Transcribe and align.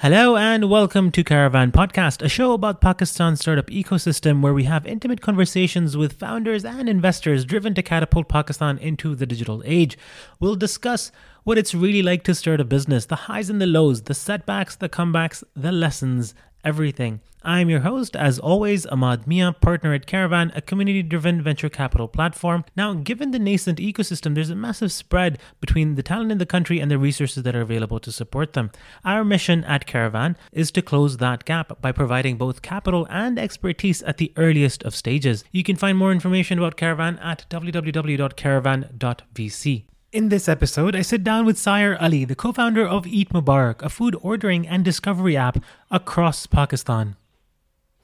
Hello 0.00 0.36
and 0.36 0.68
welcome 0.68 1.10
to 1.12 1.24
Karavan 1.24 1.72
Podcast, 1.72 2.20
a 2.20 2.28
show 2.28 2.52
about 2.52 2.82
Pakistan's 2.82 3.40
startup 3.40 3.68
ecosystem 3.68 4.42
where 4.42 4.52
we 4.52 4.64
have 4.64 4.86
intimate 4.86 5.22
conversations 5.22 5.96
with 5.96 6.18
founders 6.18 6.66
and 6.66 6.86
investors 6.86 7.46
driven 7.46 7.72
to 7.72 7.82
catapult 7.82 8.28
Pakistan 8.28 8.76
into 8.76 9.14
the 9.14 9.24
digital 9.24 9.62
age. 9.64 9.96
We'll 10.38 10.54
discuss 10.54 11.10
what 11.44 11.56
it's 11.56 11.74
really 11.74 12.02
like 12.02 12.24
to 12.24 12.34
start 12.34 12.60
a 12.60 12.64
business, 12.64 13.06
the 13.06 13.16
highs 13.16 13.48
and 13.48 13.58
the 13.58 13.66
lows, 13.66 14.02
the 14.02 14.12
setbacks, 14.12 14.76
the 14.76 14.90
comebacks, 14.90 15.42
the 15.54 15.72
lessons, 15.72 16.34
everything. 16.66 17.20
I'm 17.44 17.70
your 17.70 17.80
host, 17.80 18.16
as 18.16 18.38
always, 18.40 18.86
Amad 18.86 19.28
Mian, 19.28 19.54
partner 19.60 19.94
at 19.94 20.06
Karavan, 20.06 20.50
a 20.56 20.60
community 20.60 21.00
driven 21.00 21.40
venture 21.40 21.68
capital 21.68 22.08
platform. 22.08 22.64
Now, 22.76 22.94
given 22.94 23.30
the 23.30 23.38
nascent 23.38 23.78
ecosystem, 23.78 24.34
there's 24.34 24.50
a 24.50 24.56
massive 24.56 24.90
spread 24.90 25.38
between 25.60 25.94
the 25.94 26.02
talent 26.02 26.32
in 26.32 26.38
the 26.38 26.46
country 26.46 26.80
and 26.80 26.90
the 26.90 26.98
resources 26.98 27.44
that 27.44 27.54
are 27.54 27.60
available 27.60 28.00
to 28.00 28.10
support 28.10 28.54
them. 28.54 28.72
Our 29.04 29.24
mission 29.24 29.62
at 29.62 29.86
Karavan 29.86 30.34
is 30.50 30.72
to 30.72 30.82
close 30.82 31.18
that 31.18 31.44
gap 31.44 31.80
by 31.80 31.92
providing 31.92 32.36
both 32.36 32.62
capital 32.62 33.06
and 33.08 33.38
expertise 33.38 34.02
at 34.02 34.16
the 34.16 34.32
earliest 34.36 34.82
of 34.82 34.96
stages. 34.96 35.44
You 35.52 35.62
can 35.62 35.76
find 35.76 35.96
more 35.96 36.10
information 36.10 36.58
about 36.58 36.76
Karavan 36.76 37.24
at 37.24 37.46
www.karavan.vc. 37.48 39.84
In 40.16 40.30
this 40.30 40.48
episode, 40.48 40.96
I 40.96 41.02
sit 41.02 41.22
down 41.22 41.44
with 41.44 41.58
Sair 41.58 41.94
Ali, 42.00 42.24
the 42.24 42.34
co 42.34 42.50
founder 42.50 42.88
of 42.88 43.06
Eat 43.06 43.34
Mubarak, 43.34 43.82
a 43.82 43.90
food 43.90 44.16
ordering 44.22 44.66
and 44.66 44.82
discovery 44.82 45.36
app 45.36 45.62
across 45.90 46.46
Pakistan. 46.46 47.16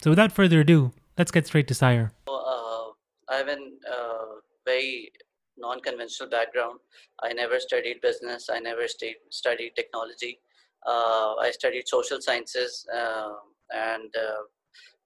So, 0.03 0.11
without 0.11 0.31
further 0.31 0.61
ado, 0.61 0.93
let's 1.17 1.31
get 1.31 1.47
straight 1.47 1.67
to 1.69 1.75
Sayer. 1.75 2.13
Uh, 2.29 2.93
I 3.31 3.37
have 3.39 3.49
a 3.49 3.57
uh, 3.91 4.27
very 4.67 5.11
non 5.57 5.81
conventional 5.81 6.29
background. 6.29 6.81
I 7.23 7.33
never 7.33 7.59
studied 7.59 8.03
business, 8.03 8.51
I 8.53 8.59
never 8.59 8.87
st- 8.87 9.17
studied 9.31 9.73
technology. 9.75 10.39
Uh, 10.87 11.37
I 11.37 11.51
studied 11.51 11.89
social 11.89 12.21
sciences 12.21 12.87
uh, 12.95 13.37
and 13.73 14.15
uh, 14.15 14.43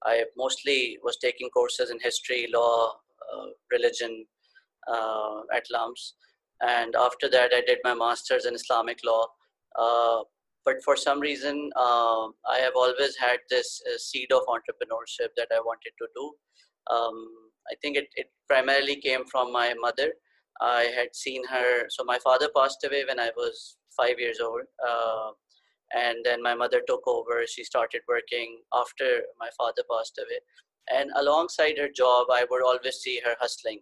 I 0.05 0.25
mostly 0.37 0.99
was 1.05 1.19
taking 1.19 1.51
courses 1.51 1.91
in 1.91 2.01
history, 2.01 2.49
law, 2.53 2.97
uh, 3.33 3.47
religion 3.71 4.27
at 5.55 5.71
LUMS 5.71 6.15
and 6.63 6.95
after 6.97 7.29
that 7.29 7.53
i 7.55 7.63
did 7.67 7.79
my 7.85 7.95
master's 7.95 8.47
in 8.47 8.55
islamic 8.55 8.99
law. 9.05 9.27
Uh, 9.79 10.23
but 10.65 10.77
for 10.85 10.97
some 10.97 11.21
reason 11.21 11.71
uh, 11.77 12.27
i 12.49 12.59
have 12.59 12.73
always 12.75 13.17
had 13.17 13.39
this 13.51 13.81
uh, 13.93 13.99
seed 13.99 14.33
of 14.33 14.43
entrepreneurship 14.49 15.29
that 15.37 15.49
i 15.55 15.61
wanted 15.61 15.93
to 15.99 16.07
do. 16.15 16.33
Um, 16.95 17.29
i 17.71 17.75
think 17.83 17.97
it, 17.97 18.09
it 18.15 18.31
primarily 18.49 18.97
came 18.97 19.25
from 19.27 19.53
my 19.53 19.75
mother. 19.75 20.13
I 20.61 20.85
had 20.97 21.15
seen 21.15 21.47
her 21.49 21.89
so 21.89 22.05
my 22.05 22.19
father 22.19 22.49
passed 22.57 22.85
away 22.85 23.05
when 23.07 23.21
i 23.21 23.31
was 23.37 23.77
five 23.97 24.19
years 24.19 24.41
old. 24.41 24.63
Uh, 24.87 25.31
and 25.95 26.19
then 26.25 26.43
my 26.43 26.53
mother 26.55 26.83
took 26.87 27.07
over. 27.07 27.45
She 27.47 27.63
started 27.63 28.01
working 28.09 28.59
after 28.75 29.23
my 29.39 29.49
father 29.57 29.83
passed 29.91 30.19
away. 30.19 30.41
And 30.93 31.11
alongside 31.17 31.79
her 31.79 31.89
job 31.89 32.27
i 32.31 32.47
would 32.51 32.63
always 32.63 32.97
see 32.97 33.21
her 33.25 33.37
hustling 33.41 33.81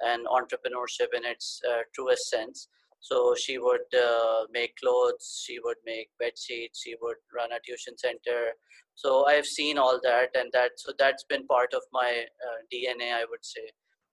and 0.00 0.26
entrepreneurship 0.26 1.14
in 1.14 1.24
its 1.24 1.60
uh, 1.68 1.82
truest 1.94 2.28
sense. 2.30 2.68
So 3.00 3.34
she 3.34 3.58
would 3.58 3.88
uh, 3.94 4.44
make 4.50 4.76
clothes, 4.76 5.42
she 5.44 5.58
would 5.62 5.76
make 5.84 6.08
bed 6.18 6.32
sheets, 6.38 6.80
she 6.82 6.94
would 7.02 7.16
run 7.36 7.52
a 7.52 7.60
tuition 7.64 7.98
center. 7.98 8.52
So 8.94 9.26
I've 9.26 9.44
seen 9.44 9.76
all 9.76 10.00
that, 10.02 10.30
and 10.34 10.50
that 10.52 10.72
so 10.76 10.92
that's 10.98 11.24
been 11.24 11.46
part 11.46 11.74
of 11.74 11.82
my 11.92 12.24
uh, 12.46 12.58
DNA, 12.72 13.12
I 13.12 13.26
would 13.28 13.44
say. 13.44 13.68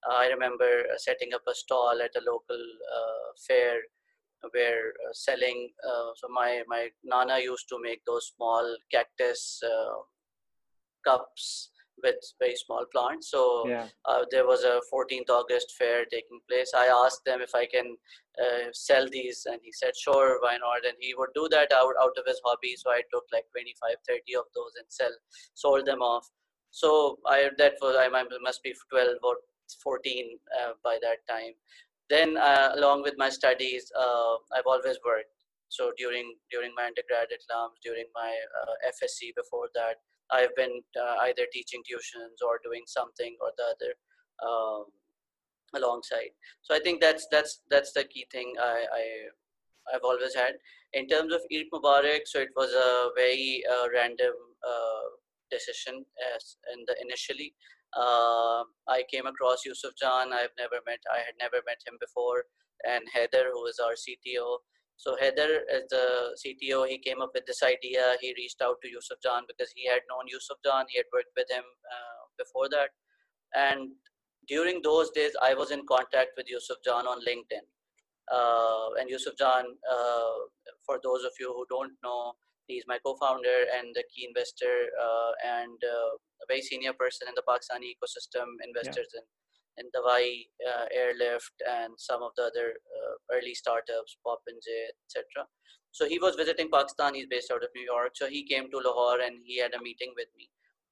I 0.09 0.27
remember 0.27 0.65
uh, 0.65 0.97
setting 0.97 1.33
up 1.33 1.43
a 1.47 1.53
stall 1.53 2.01
at 2.03 2.15
a 2.17 2.25
local 2.25 2.59
uh, 2.59 3.31
fair 3.47 3.79
where 4.51 4.87
uh, 5.07 5.13
selling. 5.13 5.69
so 6.15 6.27
my 6.29 6.63
my 6.67 6.89
nana 7.03 7.39
used 7.39 7.69
to 7.69 7.77
make 7.81 8.01
those 8.05 8.31
small 8.35 8.75
cactus 8.91 9.61
cups 11.05 11.69
with 12.03 12.15
very 12.39 12.55
small 12.55 12.85
plants. 12.93 13.31
So 13.31 13.67
yeah. 13.67 13.87
uh, 14.05 14.25
there 14.31 14.45
was 14.45 14.63
a 14.63 14.81
14th 14.93 15.29
August 15.29 15.75
fair 15.77 16.05
taking 16.05 16.39
place. 16.49 16.71
I 16.75 16.87
asked 17.05 17.25
them 17.25 17.41
if 17.41 17.53
I 17.55 17.65
can 17.65 17.95
uh, 18.41 18.69
sell 18.73 19.07
these, 19.09 19.45
and 19.45 19.59
he 19.63 19.71
said, 19.71 19.95
"Sure, 19.95 20.39
why 20.41 20.57
not?" 20.57 20.85
And 20.87 20.97
he 20.99 21.13
would 21.15 21.33
do 21.35 21.47
that 21.51 21.71
out 21.71 21.93
out 22.01 22.17
of 22.17 22.25
his 22.25 22.41
hobby. 22.45 22.75
So 22.77 22.91
I 22.91 23.01
took 23.13 23.23
like 23.31 23.45
25, 23.51 23.95
30 24.07 24.35
of 24.35 24.45
those 24.55 24.73
and 24.77 24.85
sell, 24.89 25.15
sold 25.53 25.85
them 25.85 26.01
off. 26.01 26.29
So 26.71 27.19
I 27.27 27.49
that 27.57 27.73
was 27.81 27.95
I 27.99 28.07
must 28.41 28.63
be 28.63 28.73
12 28.89 29.17
or 29.23 29.35
14 29.83 30.39
uh, 30.59 30.73
by 30.83 30.97
that 31.01 31.19
time. 31.29 31.53
Then 32.09 32.37
uh, 32.37 32.71
along 32.75 33.03
with 33.03 33.15
my 33.17 33.29
studies, 33.29 33.91
uh, 33.97 34.35
I've 34.55 34.67
always 34.67 34.97
worked. 35.05 35.31
So 35.69 35.91
during 35.97 36.35
during 36.51 36.71
my 36.75 36.85
undergrad 36.87 37.31
at 37.31 37.43
LUMS, 37.47 37.79
during 37.83 38.05
my 38.13 38.31
uh, 38.59 38.75
FSc 38.91 39.31
before 39.35 39.69
that, 39.75 40.03
I've 40.31 40.55
been 40.55 40.81
uh, 40.99 41.15
either 41.27 41.45
teaching 41.51 41.81
tuitions 41.83 42.45
or 42.45 42.59
doing 42.63 42.83
something 42.87 43.35
or 43.41 43.51
the 43.57 43.63
other 43.75 43.93
um, 44.47 44.85
alongside. 45.75 46.31
So 46.61 46.75
I 46.75 46.79
think 46.79 47.01
that's 47.01 47.27
that's 47.31 47.61
that's 47.69 47.93
the 47.93 48.03
key 48.05 48.25
thing 48.31 48.53
I, 48.59 48.85
I 48.93 49.03
I've 49.93 50.03
always 50.03 50.35
had. 50.35 50.53
In 50.93 51.07
terms 51.07 51.33
of 51.33 51.41
Eat 51.49 51.67
Mubarak, 51.73 52.21
so 52.25 52.39
it 52.39 52.49
was 52.55 52.73
a 52.73 53.09
very 53.15 53.63
uh, 53.71 53.87
random 53.93 54.33
uh, 54.67 55.07
decision 55.49 56.05
as 56.35 56.57
in 56.73 56.83
the 56.87 56.95
initially. 57.01 57.53
Uh, 57.95 58.63
I 58.87 59.03
came 59.11 59.25
across 59.25 59.65
Yusuf 59.65 59.91
Jan. 59.99 60.31
I've 60.31 60.55
never 60.57 60.79
met. 60.87 60.99
I 61.11 61.19
had 61.19 61.35
never 61.39 61.59
met 61.67 61.83
him 61.85 61.97
before, 61.99 62.45
and 62.87 63.03
Haider, 63.15 63.51
who 63.51 63.65
is 63.67 63.79
our 63.79 63.93
CTO. 63.93 64.59
So 65.01 65.17
Haider, 65.17 65.65
as 65.73 65.89
the 65.89 66.37
CTO, 66.37 66.87
he 66.87 66.99
came 66.99 67.23
up 67.23 67.31
with 67.33 67.47
this 67.47 67.63
idea. 67.63 68.13
He 68.21 68.35
reached 68.37 68.61
out 68.61 68.77
to 68.83 68.87
Yusuf 68.87 69.17
Jan 69.23 69.49
because 69.49 69.73
he 69.75 69.89
had 69.89 70.05
known 70.07 70.29
Yusuf 70.29 70.57
Jan. 70.63 70.85
He 70.89 70.99
had 70.99 71.09
worked 71.11 71.33
with 71.35 71.49
him 71.49 71.65
uh, 71.65 72.21
before 72.37 72.69
that. 72.69 72.93
And 73.55 73.89
during 74.47 74.79
those 74.83 75.09
days, 75.09 75.33
I 75.41 75.55
was 75.55 75.71
in 75.71 75.81
contact 75.89 76.37
with 76.37 76.45
Yusuf 76.47 76.77
Jan 76.85 77.09
on 77.09 77.17
LinkedIn. 77.25 77.65
Uh, 78.31 78.93
and 79.01 79.09
Yusuf 79.09 79.33
Jan, 79.39 79.65
uh, 79.89 80.37
for 80.85 81.01
those 81.01 81.23
of 81.25 81.33
you 81.39 81.49
who 81.49 81.65
don't 81.67 81.97
know, 82.03 82.33
he's 82.67 82.85
my 82.87 82.99
co-founder 83.03 83.73
and 83.73 83.89
the 83.95 84.05
key 84.13 84.29
investor 84.29 84.85
uh, 85.01 85.31
and 85.41 85.81
uh, 85.81 86.13
a 86.13 86.45
very 86.47 86.61
senior 86.61 86.93
person 86.93 87.25
in 87.27 87.33
the 87.33 87.41
Pakistani 87.49 87.89
ecosystem, 87.89 88.45
investors 88.61 89.09
yeah. 89.17 89.21
in 89.21 89.25
in 89.77 89.85
Dawaai, 89.95 90.45
uh, 90.67 90.85
Airlift, 90.93 91.53
and 91.69 91.93
some 91.97 92.21
of 92.23 92.31
the 92.35 92.43
other 92.43 92.73
uh, 92.73 93.35
early 93.35 93.53
startups, 93.53 94.17
Popinjay, 94.25 94.91
etc. 95.05 95.47
So 95.91 96.07
he 96.07 96.19
was 96.19 96.35
visiting 96.35 96.69
Pakistan. 96.71 97.15
He's 97.15 97.27
based 97.27 97.51
out 97.51 97.63
of 97.63 97.69
New 97.75 97.83
York. 97.83 98.11
So 98.15 98.27
he 98.27 98.47
came 98.47 98.69
to 98.71 98.77
Lahore 98.77 99.19
and 99.19 99.41
he 99.43 99.59
had 99.59 99.73
a 99.73 99.81
meeting 99.81 100.13
with 100.15 100.27
me. 100.37 100.49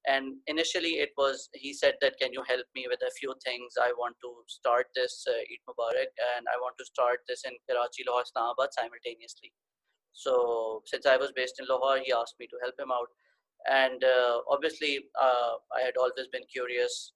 And 0.08 0.36
initially, 0.46 0.96
it 1.04 1.10
was 1.18 1.50
he 1.52 1.74
said 1.74 1.94
that 2.00 2.18
can 2.20 2.32
you 2.32 2.42
help 2.48 2.64
me 2.74 2.86
with 2.88 3.00
a 3.06 3.12
few 3.20 3.34
things? 3.44 3.74
I 3.80 3.92
want 3.92 4.16
to 4.22 4.32
start 4.48 4.86
this 4.94 5.24
uh, 5.28 5.40
Eat 5.52 5.60
Mubarak, 5.68 6.12
and 6.36 6.48
I 6.48 6.56
want 6.56 6.76
to 6.78 6.86
start 6.86 7.20
this 7.28 7.42
in 7.44 7.52
Karachi, 7.68 8.04
Lahore, 8.08 8.24
Islamabad 8.24 8.72
simultaneously. 8.72 9.52
So 10.12 10.82
since 10.86 11.04
I 11.04 11.18
was 11.18 11.32
based 11.36 11.60
in 11.60 11.66
Lahore, 11.68 12.00
he 12.02 12.12
asked 12.12 12.36
me 12.40 12.46
to 12.48 12.56
help 12.64 12.80
him 12.80 12.90
out 12.90 13.08
and 13.68 14.02
uh, 14.04 14.38
obviously 14.48 15.00
uh, 15.20 15.52
i 15.76 15.80
had 15.82 15.96
always 15.98 16.28
been 16.32 16.46
curious 16.50 17.12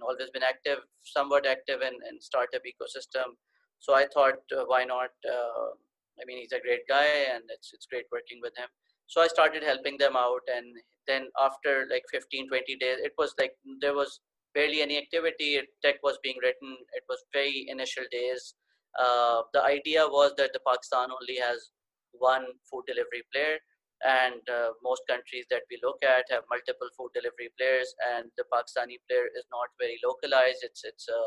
uh, 0.00 0.04
always 0.04 0.30
been 0.30 0.42
active, 0.42 0.78
somewhat 1.02 1.46
active 1.46 1.80
in, 1.82 1.94
in 2.08 2.20
startup 2.20 2.62
ecosystem. 2.62 3.34
So 3.78 3.94
I 3.94 4.06
thought, 4.12 4.40
uh, 4.56 4.64
why 4.66 4.84
not? 4.84 5.10
Uh, 5.26 5.74
I 6.20 6.24
mean, 6.26 6.38
he's 6.38 6.52
a 6.52 6.60
great 6.60 6.86
guy, 6.88 7.32
and 7.34 7.42
it's 7.48 7.70
it's 7.72 7.86
great 7.86 8.06
working 8.12 8.38
with 8.42 8.52
him. 8.56 8.68
So 9.06 9.20
I 9.20 9.26
started 9.26 9.62
helping 9.62 9.98
them 9.98 10.16
out, 10.16 10.42
and 10.54 10.66
then 11.06 11.28
after 11.40 11.86
like 11.90 12.04
15, 12.12 12.48
20 12.48 12.76
days, 12.76 12.98
it 13.02 13.12
was 13.18 13.34
like 13.38 13.52
there 13.80 13.94
was 13.94 14.20
barely 14.54 14.82
any 14.82 14.98
activity. 14.98 15.60
Tech 15.82 15.96
was 16.02 16.18
being 16.22 16.36
written. 16.42 16.76
It 16.92 17.04
was 17.08 17.24
very 17.32 17.66
initial 17.68 18.04
days. 18.12 18.54
Uh, 18.98 19.42
the 19.52 19.62
idea 19.62 20.06
was 20.06 20.32
that 20.36 20.52
the 20.52 20.60
Pakistan 20.66 21.08
only 21.10 21.40
has 21.40 21.70
one 22.12 22.44
food 22.70 22.84
delivery 22.86 23.24
player 23.32 23.58
and 24.04 24.42
uh, 24.50 24.70
most 24.82 25.02
countries 25.08 25.46
that 25.50 25.62
we 25.70 25.78
look 25.82 25.98
at 26.02 26.24
have 26.30 26.42
multiple 26.50 26.90
food 26.96 27.10
delivery 27.14 27.50
players 27.58 27.94
and 28.14 28.26
the 28.36 28.44
pakistani 28.52 28.98
player 29.08 29.26
is 29.38 29.46
not 29.50 29.68
very 29.78 29.98
localized. 30.04 30.62
It's 30.62 30.82
it's 30.84 31.08
a, 31.08 31.24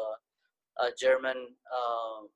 a 0.86 0.90
german 1.00 1.56
uh, 1.72 2.28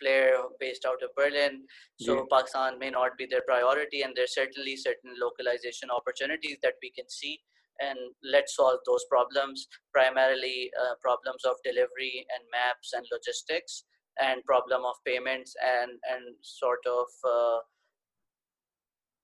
player 0.00 0.36
based 0.58 0.84
out 0.84 1.02
of 1.02 1.14
berlin. 1.16 1.62
So 2.00 2.14
yeah. 2.14 2.22
pakistan 2.30 2.78
may 2.78 2.90
not 2.90 3.16
be 3.16 3.26
their 3.26 3.46
priority 3.46 4.02
and 4.02 4.14
there's 4.14 4.34
certainly 4.34 4.76
certain 4.76 5.14
localization 5.20 5.90
opportunities 5.90 6.58
that 6.62 6.74
we 6.82 6.90
can 6.90 7.08
see. 7.08 7.38
And 7.78 7.98
let's 8.24 8.56
solve 8.56 8.80
those 8.86 9.04
problems 9.10 9.68
primarily 9.92 10.70
uh, 10.80 10.94
problems 11.00 11.44
of 11.44 11.56
delivery 11.62 12.26
and 12.34 12.42
maps 12.50 12.94
and 12.94 13.06
logistics 13.12 13.84
and 14.18 14.42
problem 14.44 14.82
of 14.84 14.96
payments 15.06 15.54
and 15.62 15.90
and 16.10 16.34
sort 16.42 16.84
of 16.88 17.06
uh, 17.22 17.58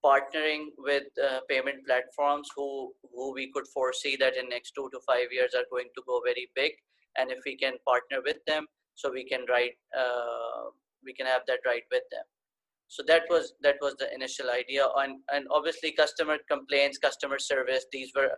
partnering 0.04 0.66
with 0.78 1.04
uh, 1.22 1.40
payment 1.48 1.86
platforms 1.86 2.48
who 2.56 2.92
who 3.14 3.32
we 3.32 3.50
could 3.52 3.66
foresee 3.68 4.16
that 4.16 4.36
in 4.36 4.48
next 4.48 4.72
two 4.72 4.88
to 4.92 5.00
five 5.06 5.28
years 5.30 5.54
are 5.54 5.68
going 5.70 5.88
to 5.96 6.02
go 6.06 6.20
very 6.24 6.48
big. 6.54 6.72
And 7.16 7.30
if 7.30 7.38
we 7.44 7.56
can 7.56 7.74
partner 7.86 8.18
with 8.24 8.38
them 8.46 8.66
so 8.94 9.10
we 9.10 9.24
can 9.24 9.44
write 9.48 9.76
uh, 9.96 10.70
we 11.04 11.12
can 11.12 11.26
have 11.26 11.42
that 11.46 11.60
right 11.66 11.84
with 11.90 12.02
them. 12.10 12.24
So 12.88 13.02
that 13.06 13.22
was 13.30 13.54
that 13.62 13.76
was 13.80 13.94
the 13.98 14.12
initial 14.14 14.50
idea. 14.50 14.86
And 14.96 15.20
and 15.32 15.46
obviously 15.50 15.92
customer 15.92 16.38
complaints 16.50 16.98
customer 16.98 17.38
service 17.38 17.86
these 17.92 18.10
were 18.14 18.30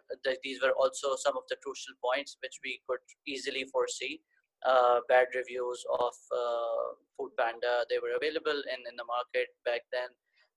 these 0.43 0.61
were 0.63 0.73
also 0.73 1.17
some 1.17 1.37
of 1.37 1.45
the 1.49 1.57
crucial 1.63 1.95
points 2.05 2.37
which 2.43 2.59
we 2.65 2.81
could 2.89 3.01
easily 3.27 3.65
foresee. 3.73 4.21
Uh, 4.65 5.01
bad 5.11 5.27
reviews 5.35 5.85
of 6.01 6.15
uh, 6.33 6.87
food 7.17 7.31
panda 7.39 7.85
they 7.91 7.99
were 7.99 8.17
available 8.17 8.61
in 8.75 8.81
in 8.91 8.97
the 8.97 9.05
market 9.05 9.49
back 9.67 9.83
then 9.93 10.09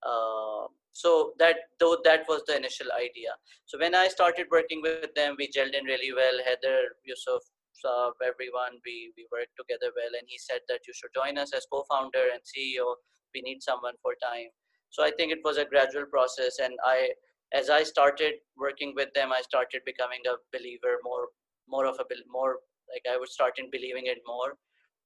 uh, 0.06 0.68
so 0.94 1.34
that 1.40 1.58
though 1.80 1.98
that 2.04 2.26
was 2.28 2.42
the 2.48 2.56
initial 2.56 2.88
idea. 2.98 3.32
So 3.66 3.78
when 3.80 3.96
i 3.96 4.08
started 4.08 4.48
working 4.52 4.82
with 4.82 5.14
them 5.16 5.36
we 5.38 5.48
gelled 5.50 5.74
in 5.74 5.86
really 5.86 6.14
well. 6.14 6.38
Haider 6.48 6.82
yusuf 7.04 7.44
uh, 7.86 8.10
everyone 8.26 8.80
we 8.86 9.14
we 9.18 9.28
worked 9.32 9.56
together 9.58 9.92
well. 9.96 10.14
And 10.20 10.28
he 10.28 10.38
said 10.38 10.62
that 10.70 10.82
you 10.88 10.94
should 10.94 11.14
join 11.16 11.38
us 11.38 11.54
as 11.54 11.68
co-founder 11.72 12.26
and 12.34 12.42
ceo 12.52 12.96
we 13.36 13.42
need 13.42 13.62
someone 13.62 13.94
for 14.02 14.14
time. 14.22 14.50
So 14.90 15.04
i 15.04 15.12
think 15.12 15.32
it 15.32 15.44
was 15.44 15.58
a 15.58 15.66
gradual 15.66 16.06
process. 16.06 16.60
And 16.60 16.74
i 16.86 17.10
as 17.54 17.70
i 17.70 17.82
started 17.84 18.34
working 18.58 18.94
with 18.96 19.14
them 19.14 19.32
i 19.32 19.42
started 19.42 19.82
becoming 19.86 20.20
a 20.28 20.36
believer 20.56 20.96
more 21.04 21.28
more 21.68 21.86
of 21.86 22.00
a 22.00 22.06
more 22.30 22.58
like 22.94 23.06
i 23.12 23.18
was 23.18 23.34
starting 23.34 23.70
believing 23.72 24.08
it 24.08 24.20
more 24.26 24.56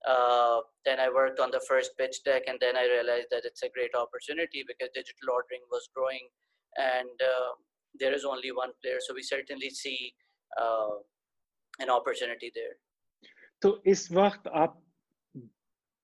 uh, 0.07 0.61
then 0.85 0.99
I 0.99 1.09
worked 1.09 1.39
on 1.39 1.51
the 1.51 1.61
first 1.67 1.91
pitch 1.97 2.23
deck, 2.25 2.43
and 2.47 2.57
then 2.59 2.75
I 2.75 2.85
realized 2.85 3.27
that 3.31 3.45
it's 3.45 3.63
a 3.63 3.69
great 3.69 3.93
opportunity 3.95 4.63
because 4.67 4.89
digital 4.93 5.29
ordering 5.33 5.61
was 5.69 5.89
growing, 5.95 6.27
and 6.77 7.15
uh, 7.21 7.51
there 7.99 8.13
is 8.13 8.25
only 8.25 8.51
one 8.51 8.71
player, 8.81 8.97
so 8.99 9.13
we 9.13 9.21
certainly 9.21 9.69
see 9.69 10.13
uh, 10.59 10.97
an 11.79 11.89
opportunity 11.89 12.51
there. 12.55 12.75
So, 13.61 13.79
is 13.85 14.09
waqt 14.09 14.47
up 14.53 14.81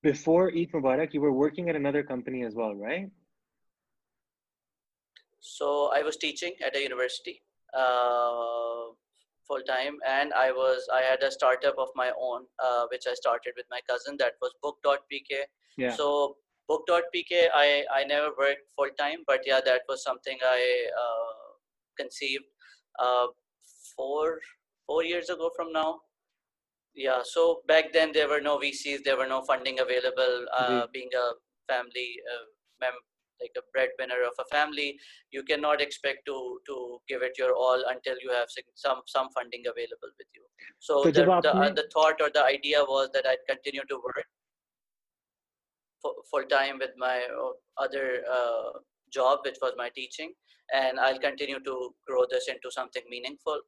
before 0.02 0.50
Eat 0.50 0.72
Mubarak? 0.72 1.12
You 1.12 1.20
were 1.20 1.32
working 1.32 1.68
at 1.68 1.76
another 1.76 2.02
company 2.02 2.44
as 2.44 2.54
well, 2.54 2.74
right? 2.74 3.10
So 5.40 5.90
I 5.94 6.02
was 6.02 6.16
teaching 6.16 6.54
at 6.64 6.76
a 6.76 6.82
university. 6.82 7.42
Uh, 7.74 8.92
full 9.48 9.62
time, 9.68 9.96
and 10.06 10.32
I 10.34 10.50
was 10.52 10.86
I 10.92 11.02
had 11.02 11.22
a 11.22 11.30
startup 11.30 11.78
of 11.78 11.88
my 11.96 12.10
own, 12.20 12.44
uh, 12.62 12.84
which 12.90 13.06
I 13.06 13.14
started 13.14 13.54
with 13.56 13.66
my 13.70 13.80
cousin. 13.88 14.16
That 14.18 14.34
was 14.42 14.52
Book.pk. 14.62 15.40
Yeah. 15.76 15.94
So 15.96 16.36
Book.pk, 16.68 17.48
I 17.54 17.84
I 17.92 18.04
never 18.04 18.30
worked 18.38 18.68
full 18.76 18.90
time, 18.98 19.24
but 19.26 19.40
yeah, 19.46 19.60
that 19.64 19.82
was 19.88 20.02
something 20.02 20.38
I 20.44 20.60
uh, 21.04 21.48
conceived 21.96 22.44
uh, 22.98 23.26
four 23.96 24.40
four 24.86 25.04
years 25.04 25.30
ago 25.30 25.50
from 25.56 25.72
now 25.72 26.00
yeah 26.94 27.20
so 27.22 27.60
back 27.68 27.92
then 27.92 28.12
there 28.12 28.28
were 28.28 28.40
no 28.40 28.58
vcs 28.58 29.04
there 29.04 29.16
were 29.16 29.26
no 29.26 29.42
funding 29.42 29.78
available 29.80 30.46
uh, 30.56 30.68
mm-hmm. 30.68 30.86
being 30.92 31.10
a 31.24 31.26
family 31.72 32.10
uh, 32.32 32.44
mem- 32.80 33.04
like 33.41 33.55
a 33.57 33.65
breadwinner 33.73 34.21
of 34.27 34.35
a 34.43 34.47
family 34.55 34.97
you 35.31 35.43
cannot 35.43 35.81
expect 35.81 36.25
to 36.25 36.37
to 36.67 36.75
give 37.09 37.21
it 37.27 37.41
your 37.41 37.53
all 37.55 37.83
until 37.93 38.15
you 38.25 38.31
have 38.37 38.47
some 38.83 39.01
some 39.15 39.27
funding 39.37 39.63
available 39.73 40.11
with 40.19 40.29
you 40.37 40.43
so, 40.79 41.03
so 41.03 41.11
the, 41.11 41.25
the, 41.47 41.53
uh, 41.55 41.69
the, 41.79 41.87
thought 41.93 42.21
or 42.21 42.29
the 42.33 42.43
idea 42.43 42.83
was 42.93 43.09
that 43.13 43.27
i'd 43.27 43.45
continue 43.49 43.85
to 43.89 43.99
work 44.05 44.29
full 46.31 46.47
time 46.49 46.79
with 46.79 46.95
my 46.97 47.17
uh, 47.41 47.51
other 47.85 48.07
uh, 48.37 48.71
job 49.11 49.39
which 49.45 49.59
was 49.61 49.73
my 49.77 49.89
teaching 49.95 50.33
and 50.73 50.99
i'll 50.99 51.19
continue 51.19 51.59
to 51.69 51.75
grow 52.07 52.23
this 52.29 52.47
into 52.47 52.71
something 52.71 53.03
meaningful 53.09 53.59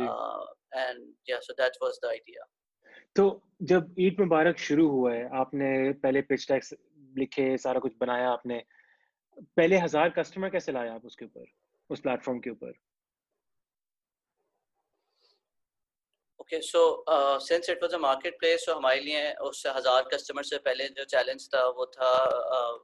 uh, 0.00 0.42
and 0.84 0.98
yeah 1.28 1.40
so 1.40 1.52
that 1.58 1.72
was 1.86 1.98
the 2.02 2.08
idea 2.18 2.50
तो 3.16 3.24
जब 3.70 3.94
ईद 4.00 4.20
मुबारक 4.20 4.58
शुरू 4.58 4.86
हुआ 4.88 5.12
है 5.14 5.24
आपने 5.40 5.68
पहले 6.02 6.20
pitch 6.28 6.46
tax 6.48 6.72
लिखे 7.18 7.46
सारा 7.64 7.80
कुछ 7.84 7.92
बनाया 8.00 8.28
आपने 8.28 8.62
पहले 9.37 9.77
हज़ार 9.77 10.09
कस्टमर 10.09 10.49
कैसे 10.49 10.71
लाए 10.71 10.89
आप 10.89 11.05
उसके 11.05 11.25
ऊपर? 11.25 11.45
उस 11.89 11.99
प्लेटफॉर्म 11.99 12.39
के 12.39 12.49
ऊपर? 12.49 12.73
Okay 16.41 16.61
so 16.61 16.81
since 17.45 17.69
it 17.69 17.83
was 17.83 17.93
a 17.93 17.97
marketplace 18.39 18.65
so 18.65 18.73
हमारे 18.75 18.99
लिए 18.99 19.33
उस 19.49 19.63
हज़ार 19.67 20.07
कस्टमर 20.13 20.43
से 20.43 20.57
पहले 20.67 20.87
जो 20.89 21.03
चैलेंज 21.05 21.47
था 21.53 21.65
वो 21.69 21.85
था 21.95 22.11
uh, 22.57 22.77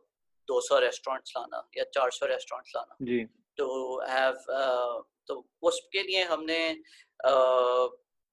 200 0.47 0.79
रेस्टोरेंट्स 0.81 1.33
लाना 1.37 1.63
या 1.77 1.83
400 1.97 2.27
रेस्टोरेंट्स 2.27 2.71
लाना। 2.75 2.97
जी। 3.01 3.23
टू 3.57 3.67
हैव 4.09 4.33
uh, 4.59 5.03
तो 5.27 5.45
उसके 5.61 6.03
लिए 6.03 6.23
हमने 6.23 6.59
uh, 7.27 7.89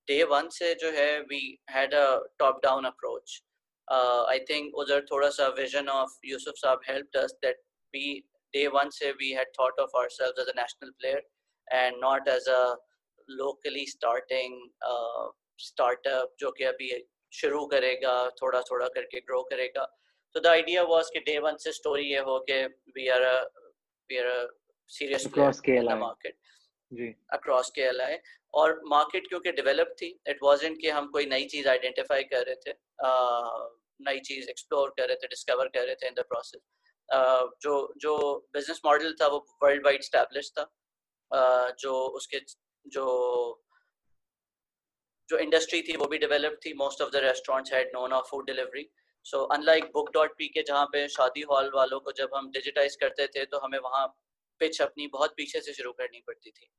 डे 0.08 0.22
वन 0.25 0.49
से 0.49 0.75
जो 0.75 0.90
है 0.90 1.20
we 1.22 1.43
had 1.70 1.94
a 1.94 2.06
top 2.38 2.61
down 2.62 2.84
approach 2.84 3.43
I 3.88 4.38
think 4.50 4.75
उधर 4.75 5.05
थोड़ा 5.11 5.28
सा 5.31 5.46
vision 5.58 5.88
of 5.88 6.19
Yusuf 6.25 6.55
sahab 6.56 6.81
helped 6.88 7.17
us 7.17 7.32
that 7.43 7.62
we 7.94 8.13
day 8.54 8.68
one 8.75 8.90
से 8.90 9.12
we 9.22 9.31
had 9.34 9.52
thought 9.60 9.80
of 9.80 9.96
ourselves 9.96 10.40
as 10.40 10.50
a 10.50 10.62
national 10.62 10.92
player 11.00 11.28
and 11.68 11.98
not 12.02 12.28
as 12.28 12.50
a 12.50 12.62
locally 13.30 13.86
starting 13.88 14.62
startup 15.60 16.36
जो 16.40 16.52
कि 16.52 16.63
अभी 16.63 16.90
शुरू 17.34 17.66
करेगा 17.68 18.16
थोड़ा 18.42 18.62
थोड़ा 18.62 18.88
करके 18.96 19.19
ग्रो 19.22 19.42
करेगा 19.52 19.86
तो 20.36 20.40
द 20.40 20.48
आइडिया 20.48 20.84
वाज 20.86 21.10
कि 21.13 21.19
डे 21.25 21.38
वन 21.40 21.57
से 21.57 21.72
स्टोरी 21.72 22.04
ये 22.12 22.19
हो 22.30 22.40
कि 22.50 22.63
we 22.96 23.07
are 23.10 23.22
a 23.22 23.38
we 24.10 24.18
are 24.18 24.25
a 24.28 24.48
serious 24.92 25.28
player 25.28 25.78
in 25.78 25.88
the 25.88 25.98
market 26.00 27.16
across 27.34 27.69
के 27.75 27.81
एल 27.81 28.02
और 28.54 28.81
मार्केट 28.88 29.28
क्योंकि 29.28 29.52
डेवलप 29.52 29.96
थी 30.02 30.07
इट 30.28 30.40
वॉजेंट 30.44 30.80
कि 30.81 30.90
हम 30.90 31.07
कोई 31.12 31.25
नई 31.25 31.46
चीज़ 31.54 31.68
आइडेंटिफाई 31.69 32.24
कर 32.34 32.46
रहे 32.46 32.56
थे 32.66 32.74
नई 34.00 34.19
चीज़ 34.30 34.50
एक्सप्लोर 34.50 34.94
कर 34.98 35.07
रहे 35.07 35.16
थे 35.16 35.28
डिस्कवर 35.28 35.68
कर 35.74 35.86
रहे 35.86 35.96
थे 35.96 36.07
इन 36.07 36.13
द 36.13 36.25
प्रोसेस 36.30 36.62
जो 37.12 37.73
जो 37.99 38.17
बिज़नेस 38.55 38.81
मॉडल 38.85 39.15
था 39.21 39.27
वो 39.29 39.39
वर्ल्ड 39.62 39.85
वाइड 39.87 40.03
स्टैब्लिश 40.03 40.51
था 40.59 40.71
जो 41.81 41.93
उसके, 42.17 42.41
जो 42.87 43.65
जो 45.29 45.39
इंडस्ट्री 45.39 45.81
थी 45.83 45.97
वो 45.97 46.07
भी 46.07 46.19
डेवलप 46.19 46.59
थी। 46.67 46.73
Most 46.75 47.03
of 47.03 47.11
the 47.11 47.17
restaurants 47.25 47.73
had 47.73 47.91
none 47.95 48.12
of 48.12 48.31
food 48.31 48.47
delivery 48.47 48.89
so 49.27 49.43
unlike 49.55 49.91
book 49.95 50.11
dot 50.12 50.37
P 50.39 50.49
K 50.49 50.62
जहाँ 50.62 50.85
पे 50.93 51.07
शादी 51.09 51.43
हॉल 51.51 51.71
वालों 51.75 52.01
को 52.01 52.12
जब 52.12 52.31
हम 52.35 52.51
डिजिटाइज 52.51 52.97
करते 52.97 53.27
थे 53.27 53.45
तो 53.45 53.59
हमें 53.59 53.79
वहाँ 53.79 54.06
पिच 54.61 54.81
अपनी 54.83 55.06
बहुत 55.13 55.35
पीछे 55.37 55.61
से 55.61 55.73
शुरू 55.73 55.93
करनी 55.93 56.23
पड़ती 56.27 56.51
थी। 56.51 56.71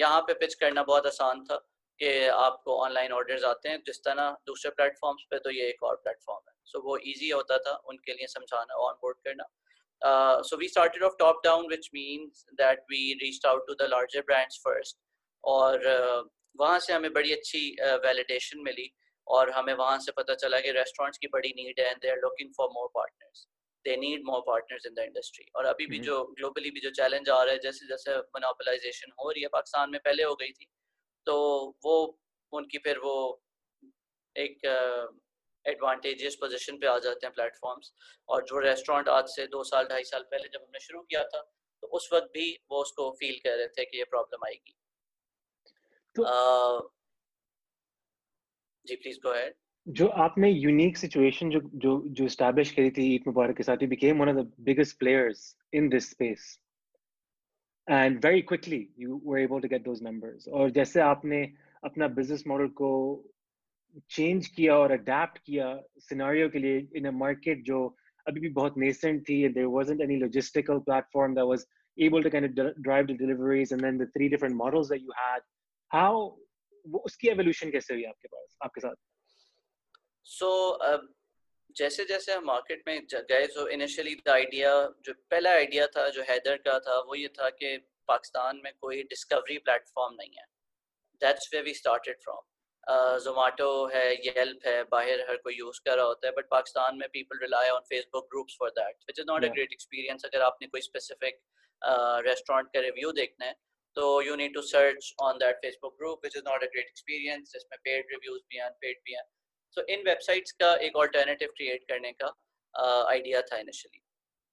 यहाँ 0.00 0.20
पे 0.20 0.34
पिच 0.34 0.54
करना 0.54 0.82
बहुत 0.82 1.06
आसान 1.06 1.44
था। 1.44 1.56
कि 2.00 2.12
आपको 2.28 2.76
ऑनलाइन 2.84 3.12
ऑर्डर्स 3.12 3.44
आते 3.44 3.68
हैं। 3.68 3.82
जिस 3.86 3.98
तरह 4.00 4.36
दूसरे 4.46 4.70
प्लेटफॉर्म्स 4.70 5.26
पे 5.30 5.38
तो 5.38 5.50
ये 5.50 5.68
एक 5.68 5.82
और 5.82 5.96
प्लेटफॉर्म 5.96 6.42
है। 6.48 6.54
सो 6.64 6.78
so, 6.78 6.84
वो 6.84 6.96
इजी 6.96 7.30
होता 7.30 7.58
था 7.58 7.76
उनके 7.86 8.12
लिए 8.12 8.26
समझाना 8.26 8.74
ऑन 8.86 8.98
बोर्ड 9.02 9.16
करना 9.24 10.42
so 10.42 10.56
we 10.56 10.68
started 10.68 11.02
off 11.02 11.14
top 11.18 11.40
down 11.44 11.66
which 11.68 11.88
means 11.94 12.44
that 12.54 12.80
we 12.90 13.12
reach 13.22 13.46
out 13.46 13.66
to 13.66 13.74
the 13.74 13.88
larger 13.90 14.20
brands 14.26 14.60
first 14.64 14.98
और 15.44 15.88
uh, 15.94 16.28
वहाँ 16.56 16.78
से 16.78 16.92
हमें 16.92 17.12
बड़ी 17.12 17.32
अच्छी 17.32 17.70
वैलिडेशन 17.80 18.58
uh, 18.58 18.64
मिली। 18.64 18.90
और 19.26 19.50
हमें 19.50 19.72
वहाँ 19.74 19.98
से 19.98 20.12
पता 20.12 20.34
चला 20.34 20.58
कि 20.60 20.70
रेस्टोरेंट्स 20.70 21.18
की 21.18 21.26
बड़ी 21.26 21.48
नीड 21.48 21.78
है 21.80 21.86
and 21.90 21.98
they 21.98 22.08
are 22.10 22.16
looking 22.16 22.50
for 22.56 22.68
more 22.68 22.88
partners 22.94 23.46
they 23.84 23.96
need 23.96 24.22
more 24.24 24.40
partners 24.40 24.86
in 24.86 24.94
the 24.94 24.98
industry 24.98 25.44
और 25.56 25.64
अभी 25.64 25.86
भी 25.86 25.98
जो 25.98 26.18
ग्लोबली 26.38 26.70
भी 26.70 26.80
जो 26.80 26.90
चैलेंज 26.90 27.28
आ 27.28 27.42
रहा 27.42 27.52
है 27.52 27.60
जैसे 27.60 27.86
जैसे 27.86 28.16
मोनोपलाइजेशन 28.16 29.12
हो 29.20 29.30
रही 29.30 29.42
है 29.42 29.48
पाकिस्तान 29.48 29.90
में 29.90 30.00
पहले 30.04 30.22
हो 30.22 30.34
गई 30.34 30.50
थी। 30.50 30.66
तो 31.26 31.34
वो 31.84 31.96
उनकी 32.52 32.78
फिर 32.78 32.98
वो 32.98 33.16
एक 34.36 34.66
एडवांटेजियस 35.64 36.34
पोजीशन 36.34 36.78
पे 36.78 36.86
आ 36.86 36.98
जाते 36.98 37.26
हैं 37.26 37.34
प्लेटफॉर्म्स 37.34 37.92
और 38.28 38.44
जो 38.44 38.58
रेस्टोरेंट 38.58 39.08
आज 39.08 39.28
से 39.28 39.46
दो 39.46 39.62
साल 39.64 39.84
ढाई 39.84 40.04
साल 40.04 40.22
पहले 40.30 40.48
जब 40.48 40.62
हमने 40.62 40.80
शुरू 40.80 41.00
किया 41.00 41.24
था 41.24 41.42
तो 41.82 41.88
उस 41.88 42.08
वक्त 42.12 42.30
भी 42.34 42.50
वो 42.70 42.80
उसको 42.82 43.10
फील 43.10 43.38
कर 43.44 43.56
रहे 43.56 43.68
थे 43.68 43.84
कि 43.84 43.98
ये 43.98 44.04
प्रॉब्लम 44.04 44.46
आएगी। 44.46 44.76
तो, 46.16 46.22
uh, 46.22 46.90
जी 48.86 48.96
प्लीज़ 48.96 49.18
गो 49.18 49.30
अहेड 49.30 49.54
जो 49.86 50.06
आपने 50.24 50.50
यूनिक 50.50 50.96
सिचुएशन 50.96 51.50
जो 51.50 51.60
जो 51.74 52.02
जो 52.08 52.24
एस्टैब्लिश 52.24 52.70
करी 52.72 52.90
थी 52.90 53.14
ईद 53.14 53.24
मुबारक 53.26 53.56
के 53.56 53.62
साथ 53.62 53.82
you 53.82 53.88
became 53.88 54.22
one 54.22 54.28
of 54.28 54.36
the 54.36 54.52
biggest 54.60 54.98
players 54.98 55.56
in 55.74 55.88
this 55.88 56.10
space 56.10 56.46
and 57.87 58.25
very 58.25 58.41
quickly 58.51 58.87
you 58.99 59.21
were 59.25 59.39
able 59.39 59.59
to 59.61 59.67
get 59.67 59.83
those 59.83 60.03
numbers 60.03 60.47
और 60.47 60.69
जैसे 60.71 60.99
आपने 61.01 61.41
अपना 61.83 62.07
बिजनेस 62.19 62.43
मॉडल 62.47 62.67
को 62.81 62.91
चेंज 64.09 64.47
किया 64.47 64.77
और 64.77 64.91
अडेप्ट 64.91 65.37
किया 65.45 65.75
सिनेरियो 66.09 66.49
के 66.49 66.59
लिए 66.59 66.87
इन 66.95 67.05
अ 67.05 67.11
मार्केट 67.11 67.63
जो 67.65 67.85
अभी 68.27 68.39
भी 68.39 68.49
बहुत 68.57 68.77
नेसेंट 68.77 69.21
थी 69.29 69.43
and 69.47 69.55
there 69.55 69.69
wasn't 69.75 70.03
any 70.07 70.17
logistical 70.23 70.83
platform 70.89 71.35
that 71.39 71.47
was 71.51 71.65
able 71.97 72.23
to 72.23 72.31
kind 72.35 72.45
of 72.45 72.59
drive 72.81 73.07
the 73.07 73.17
deliveries 73.21 73.71
and 73.71 73.87
then 73.87 73.97
the 73.97 74.07
three 74.17 74.29
different 74.33 74.55
models 74.55 74.91
that 74.93 75.01
you 75.07 75.17
had 75.21 75.47
how 75.91 76.13
उसकी 77.05 77.27
एवोल्यूशन 77.27 77.71
कैसे 77.71 77.93
हुई 77.93 78.03
आपके 78.03 78.27
पास 78.27 78.57
आपके 78.63 78.81
साथ 78.81 78.95
सो 80.25 80.45
so, 80.45 80.77
uh, 80.89 80.99
जैसे 81.76 82.04
जैसे 82.04 82.32
हम 82.32 82.44
मार्केट 82.46 82.82
में 82.88 83.06
गए 83.12 83.46
तो 83.54 83.66
इनिशियली 83.68 84.14
द 84.16 84.28
आइडिया 84.30 84.72
जो 85.04 85.12
पहला 85.30 85.50
आइडिया 85.52 85.86
था 85.96 86.08
जो 86.16 86.22
हैदर 86.28 86.56
का 86.66 86.78
था 86.80 86.98
वो 87.08 87.14
ये 87.14 87.28
था 87.38 87.48
कि 87.52 87.76
पाकिस्तान 88.08 88.60
में 88.64 88.72
कोई 88.80 89.02
डिस्कवरी 89.10 89.56
प्लेटफॉर्म 89.58 90.14
नहीं 90.14 90.36
है। 90.38 90.44
That's 91.22 91.50
way 91.54 91.60
we 91.62 91.74
started 91.74 92.20
from 92.24 92.42
Zomato 93.24 93.68
है 93.94 94.04
येल्प 94.26 94.66
है 94.66 94.82
बाहर 94.92 95.20
हर 95.28 95.36
कोई 95.44 95.54
यूज़ 95.56 95.80
कर 95.84 95.96
रहा 95.96 96.06
होता 96.06 96.28
है 96.28 96.32
बट 96.36 96.48
पाकिस्तान 96.50 96.96
में 96.98 97.08
people 97.12 97.38
rely 97.42 97.68
on 97.70 97.80
Facebook 97.90 98.28
groups 98.32 98.56
for 98.60 98.70
that 98.78 98.96
which 99.08 99.18
is 99.18 99.26
not 99.28 99.44
a 99.44 99.48
great 99.54 99.72
experience 99.72 100.24
अगर 100.24 100.42
आपने 100.48 100.68
कोई 100.68 100.80
स्पेसिफिक 100.80 101.40
रेस्टोरेंट 102.26 102.68
का 102.74 102.80
रिव्यू 102.80 103.12
देखना 103.20 103.46
है 103.46 103.54
तो 103.96 104.10
you 104.22 104.36
need 104.36 104.54
to 104.54 104.62
search 104.68 105.12
on 105.22 105.38
that 105.38 105.56
Facebook 105.62 105.96
group 105.98 106.24
which 106.24 106.36
is 106.36 106.44
not 106.48 106.62
a 106.62 106.66
great 106.74 106.86
experience 106.86 107.52
जिसमें 107.52 107.78
paid 107.84 108.12
reviews 108.12 108.42
भी 108.50 108.56
हैं 108.56 108.64
अनपेड 108.66 109.00
भी 109.04 109.14
हैं। 109.14 109.24
सो 109.76 109.86
इन 109.88 110.02
वेबसाइट्स 110.06 110.52
का 110.52 110.74
एक 110.86 110.96
ऑल्टरनेटिव 110.96 111.52
क्रिएट 111.56 111.84
करने 111.88 112.12
का 112.12 112.34
आइडिया 113.10 113.40
uh, 113.40 113.52
था 113.52 113.58
इनिशियली 113.58 114.00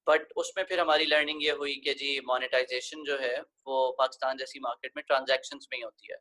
बट 0.07 0.31
उसमें 0.35 0.63
फिर 0.65 0.79
हमारी 0.79 1.05
लर्निंग 1.05 1.43
ये 1.43 1.51
हुई 1.51 1.75
कि 1.75 1.93
जी 1.93 2.19
मोनेटाइजेशन 2.27 3.03
जो 3.03 3.17
है 3.17 3.35
वो 3.67 3.91
पाकिस्तान 3.99 4.37
जैसी 4.37 4.59
मार्केट 4.59 4.91
में 4.95 5.03
ट्रांजैक्शन 5.07 5.59
में 5.63 5.77
ही 5.77 5.81
होती 5.83 6.11
है। 6.11 6.17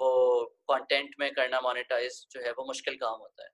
वो 0.00 0.44
कंटेंट 0.70 1.14
में 1.20 1.30
करना 1.34 1.60
मोनेटाइज 1.60 2.26
जो 2.32 2.40
है 2.40 2.52
वो 2.52 2.64
मुश्किल 2.66 2.96
काम 2.96 3.20
होता 3.20 3.44
है। 3.44 3.50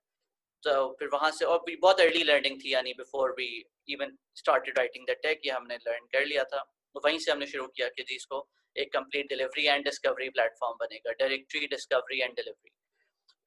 तो 0.63 0.73
फिर 0.99 1.09
वहाँ 1.13 1.31
से 1.31 1.45
और 1.45 1.59
भी 1.67 1.75
बहुत 1.75 2.01
अर्ली 2.01 2.23
लर्निंग 2.23 2.59
थी 2.61 2.73
यानी 2.73 2.93
before 2.93 3.35
we 3.37 3.47
even 3.89 4.17
started 4.35 4.77
writing 4.77 5.05
the 5.07 5.15
tech 5.23 5.41
ये 5.45 5.51
हमने 5.51 5.75
लर्न 5.87 6.05
कर 6.13 6.25
लिया 6.25 6.43
था। 6.43 6.63
तो 6.95 7.01
वहीं 7.05 7.19
से 7.19 7.31
हमने 7.31 7.45
शुरू 7.45 7.67
किया 7.67 7.87
कि 7.89 8.03
जी 8.03 8.15
इसको 8.15 8.47
एक 8.75 8.93
complete 8.93 9.29
delivery 9.29 9.65
and 9.67 9.83
discovery 9.83 10.29
platform 10.29 10.77
बनेगा 10.79 11.11
डायरेक्टरी 11.19 11.67
डिस्कवरी 11.67 12.19
एंड 12.21 12.35
डिलीवरी 12.35 12.71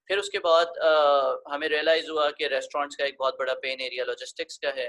फिर 0.09 0.19
उसके 0.19 0.39
बाद 0.39 0.79
आ, 0.79 1.55
हमें 1.55 1.69
रियलाइज़ 1.69 2.11
हुआ 2.11 2.31
कि 2.31 2.47
रेस्टोरेंट्स 2.49 2.97
का 2.97 3.05
एक 3.05 3.17
बहुत 3.19 3.37
बड़ा 3.39 3.55
पेन 3.63 3.81
एरिया 3.81 4.05
लॉजिस्टिक्स 4.05 4.59
का 4.65 4.71
है। 4.77 4.89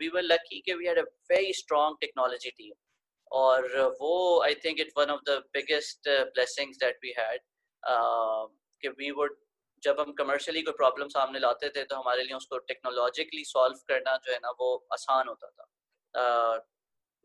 वी 0.00 0.08
वर 0.08 0.22
लकी 0.22 0.60
कि 0.60 0.74
we 0.74 0.86
had 0.86 0.98
a 0.98 1.02
very 1.30 1.52
strong 1.52 1.96
technology 2.00 2.50
team 2.50 2.72
और 3.30 3.76
वो 4.00 4.14
I 4.42 4.54
think 4.64 4.80
it 4.80 4.92
one 4.98 5.10
of 5.10 5.20
the 5.26 5.42
biggest 5.54 6.08
blessings 6.08 6.78
that 6.78 6.98
we 7.04 7.14
had 7.18 7.40
कि 8.82 8.88
वी 8.88 9.10
वुड 9.10 9.36
जब 9.82 10.00
हम 10.00 10.12
कमर्शियली 10.12 10.62
कोई 10.62 10.74
प्रॉब्लम 10.76 11.08
सामने 11.08 11.38
लाते 11.38 11.68
थे 11.68 11.84
तो 11.84 11.96
हमारे 11.96 12.22
लिए 12.22 12.36
उसको 12.36 12.58
टेक्नोलॉजिकली 12.70 13.44
सॉल्व 13.44 13.76
करना 13.88 14.16
जो 14.16 14.32
है 14.32 14.38
ना 14.38 14.50
वो 14.60 14.74
आसान 14.92 15.28
होता 15.28 15.48
था। 15.50 15.66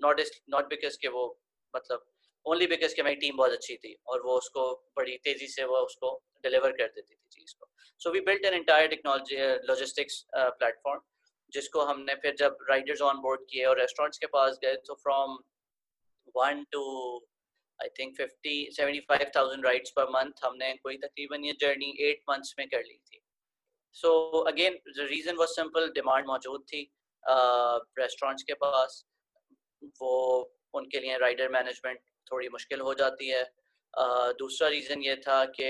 नॉट 0.02 0.22
नॉट 0.50 0.70
बिकॉज़ 0.70 0.98
के 1.02 1.08
वो 1.08 1.24
मतलब 1.74 2.06
ओनली 2.46 2.68
बिकॉज़ 2.68 2.96
कि 2.96 3.02
हमारी 3.02 3.16
टीम 3.16 3.38
बहुत 3.38 3.52
अच्छी 3.52 3.76
थी 3.84 3.96
और 4.08 4.22
वो 4.22 4.38
उसको 4.38 4.64
बड़ी 4.98 5.18
तेज़ी 5.24 5.48
से 5.48 5.64
वो 5.66 5.78
उसको 5.86 6.12
डिलीवर 6.44 6.72
कर 6.72 6.88
देती 6.96 7.14
थी 7.14 7.28
चीज़ 7.32 7.54
को। 7.60 7.70
So 8.02 8.12
we 8.12 8.20
built 8.28 8.46
an 8.46 8.54
entire 8.54 8.88
technology 8.88 9.38
logistics 9.70 10.26
platform 10.36 11.02
जिसको 11.54 11.84
हमने 11.86 12.16
फिर 12.22 12.36
जब 12.40 12.58
राइडर्स 12.70 13.02
ऑन 13.02 13.18
बोर्ड 13.22 13.42
किए 13.50 13.66
और 13.66 13.80
रेस्टोरेंट्स 13.80 14.18
के 14.18 14.28
पास 14.36 14.60
गए 14.64 14.76
तो 14.88 14.94
from 15.04 15.38
one 16.38 16.64
to 16.72 16.84
I 17.80 17.90
think 18.00 18.16
fifty 18.18 18.56
seventy 18.76 19.00
five 19.10 19.32
thousand 19.36 19.66
rides 19.66 19.92
per 19.96 20.10
month 20.12 20.44
हमने 20.44 20.74
कोई 20.84 20.98
तकरीबन 20.98 21.46
ये 21.46 21.54
जर्नी 21.62 21.94
एट 22.08 22.24
मंथ्स 22.30 22.56
में 22.60 22.68
कर 22.70 22.84
ली 22.84 22.98
थी। 22.98 23.22
So 23.96 24.10
again 24.50 24.80
the 24.88 25.08
reason 25.10 25.36
was 25.36 25.50
simple 25.52 25.90
demand 25.96 26.26
मौजूद 26.28 26.66
थी 26.74 26.82
रेस्टोरेंट्स 27.24 28.44
uh, 28.44 28.48
के 28.48 28.54
पास 28.54 29.06
वो 30.02 30.14
उनके 30.74 31.00
लिए 31.00 31.18
राइडर 31.18 31.50
मैनेजमेंट 31.52 32.00
थोड़ी 32.32 32.50
मुश्किल 32.50 32.82
हो 32.82 32.94
जाती 32.94 33.30
है। 33.30 33.44
दूसरा 34.40 34.68
रीज़न 34.70 35.02
ये 35.04 35.16
था 35.28 35.44
कि 35.60 35.68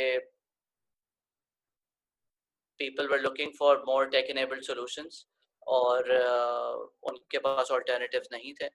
people 2.79 3.07
were 3.07 3.21
looking 3.21 3.51
for 3.59 3.83
more 3.87 4.09
tech 4.13 4.31
enabled 4.31 4.63
solutions 4.69 5.19
और 5.67 6.09
uh, 6.13 7.09
उनके 7.09 7.37
पास 7.39 7.71
ऑल्टरनेटिव 7.71 8.23
नहीं 8.31 8.53
थे। 8.53 8.69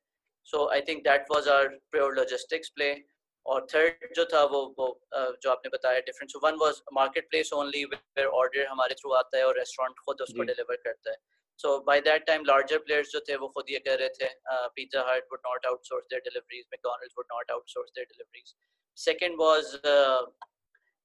So 0.49 0.69
I 0.73 0.81
think 0.89 1.03
that 1.05 1.27
was 1.31 1.49
our 1.49 1.69
pure 1.91 2.15
logistics 2.15 2.69
play 2.69 2.95
और 3.47 3.67
थर्ड 3.75 4.15
जो 4.17 4.25
था 4.25 4.45
वो 4.45 4.63
वो 4.79 4.87
uh, 5.19 5.33
जो 5.43 5.51
आपने 5.51 5.71
बताया 5.75 6.01
difference 6.07 6.33
one 6.45 6.57
was 6.63 6.81
market 6.93 7.29
place 7.31 7.53
only 7.53 7.85
where 7.85 8.27
order 8.41 8.67
हमारे 8.67 8.95
थ्रू 8.95 9.13
आता 9.19 9.39
है 9.39 9.45
और 9.47 9.59
रेस्टोरेंट 9.59 9.99
खुद 10.07 10.23
उसको 10.23 10.43
डिलीवर 10.43 10.77
करता 10.85 11.11
है। 11.11 11.17
So 11.62 11.79
by 11.87 12.00
that 12.00 12.25
time 12.26 12.45
larger 12.47 12.79
players 12.85 13.11
जो 13.12 13.21
थे 13.29 13.37
वो 13.37 13.49
खुद 13.57 13.71
ये 13.71 13.79
कह 13.87 13.95
रहे 14.02 14.09
थे 14.21 14.29
Pizza 14.76 15.02
Hut 15.09 15.26
would 15.33 15.40
not 15.47 15.67
outsource 15.67 16.05
their 16.11 16.23
deliveries 16.29 16.64
McDonald's 16.73 17.14
would 17.19 17.26
not 17.33 17.50
outsource 17.50 17.90
their 17.90 18.07
deliveries 18.07 18.55
second 18.97 19.37
was 19.40 19.76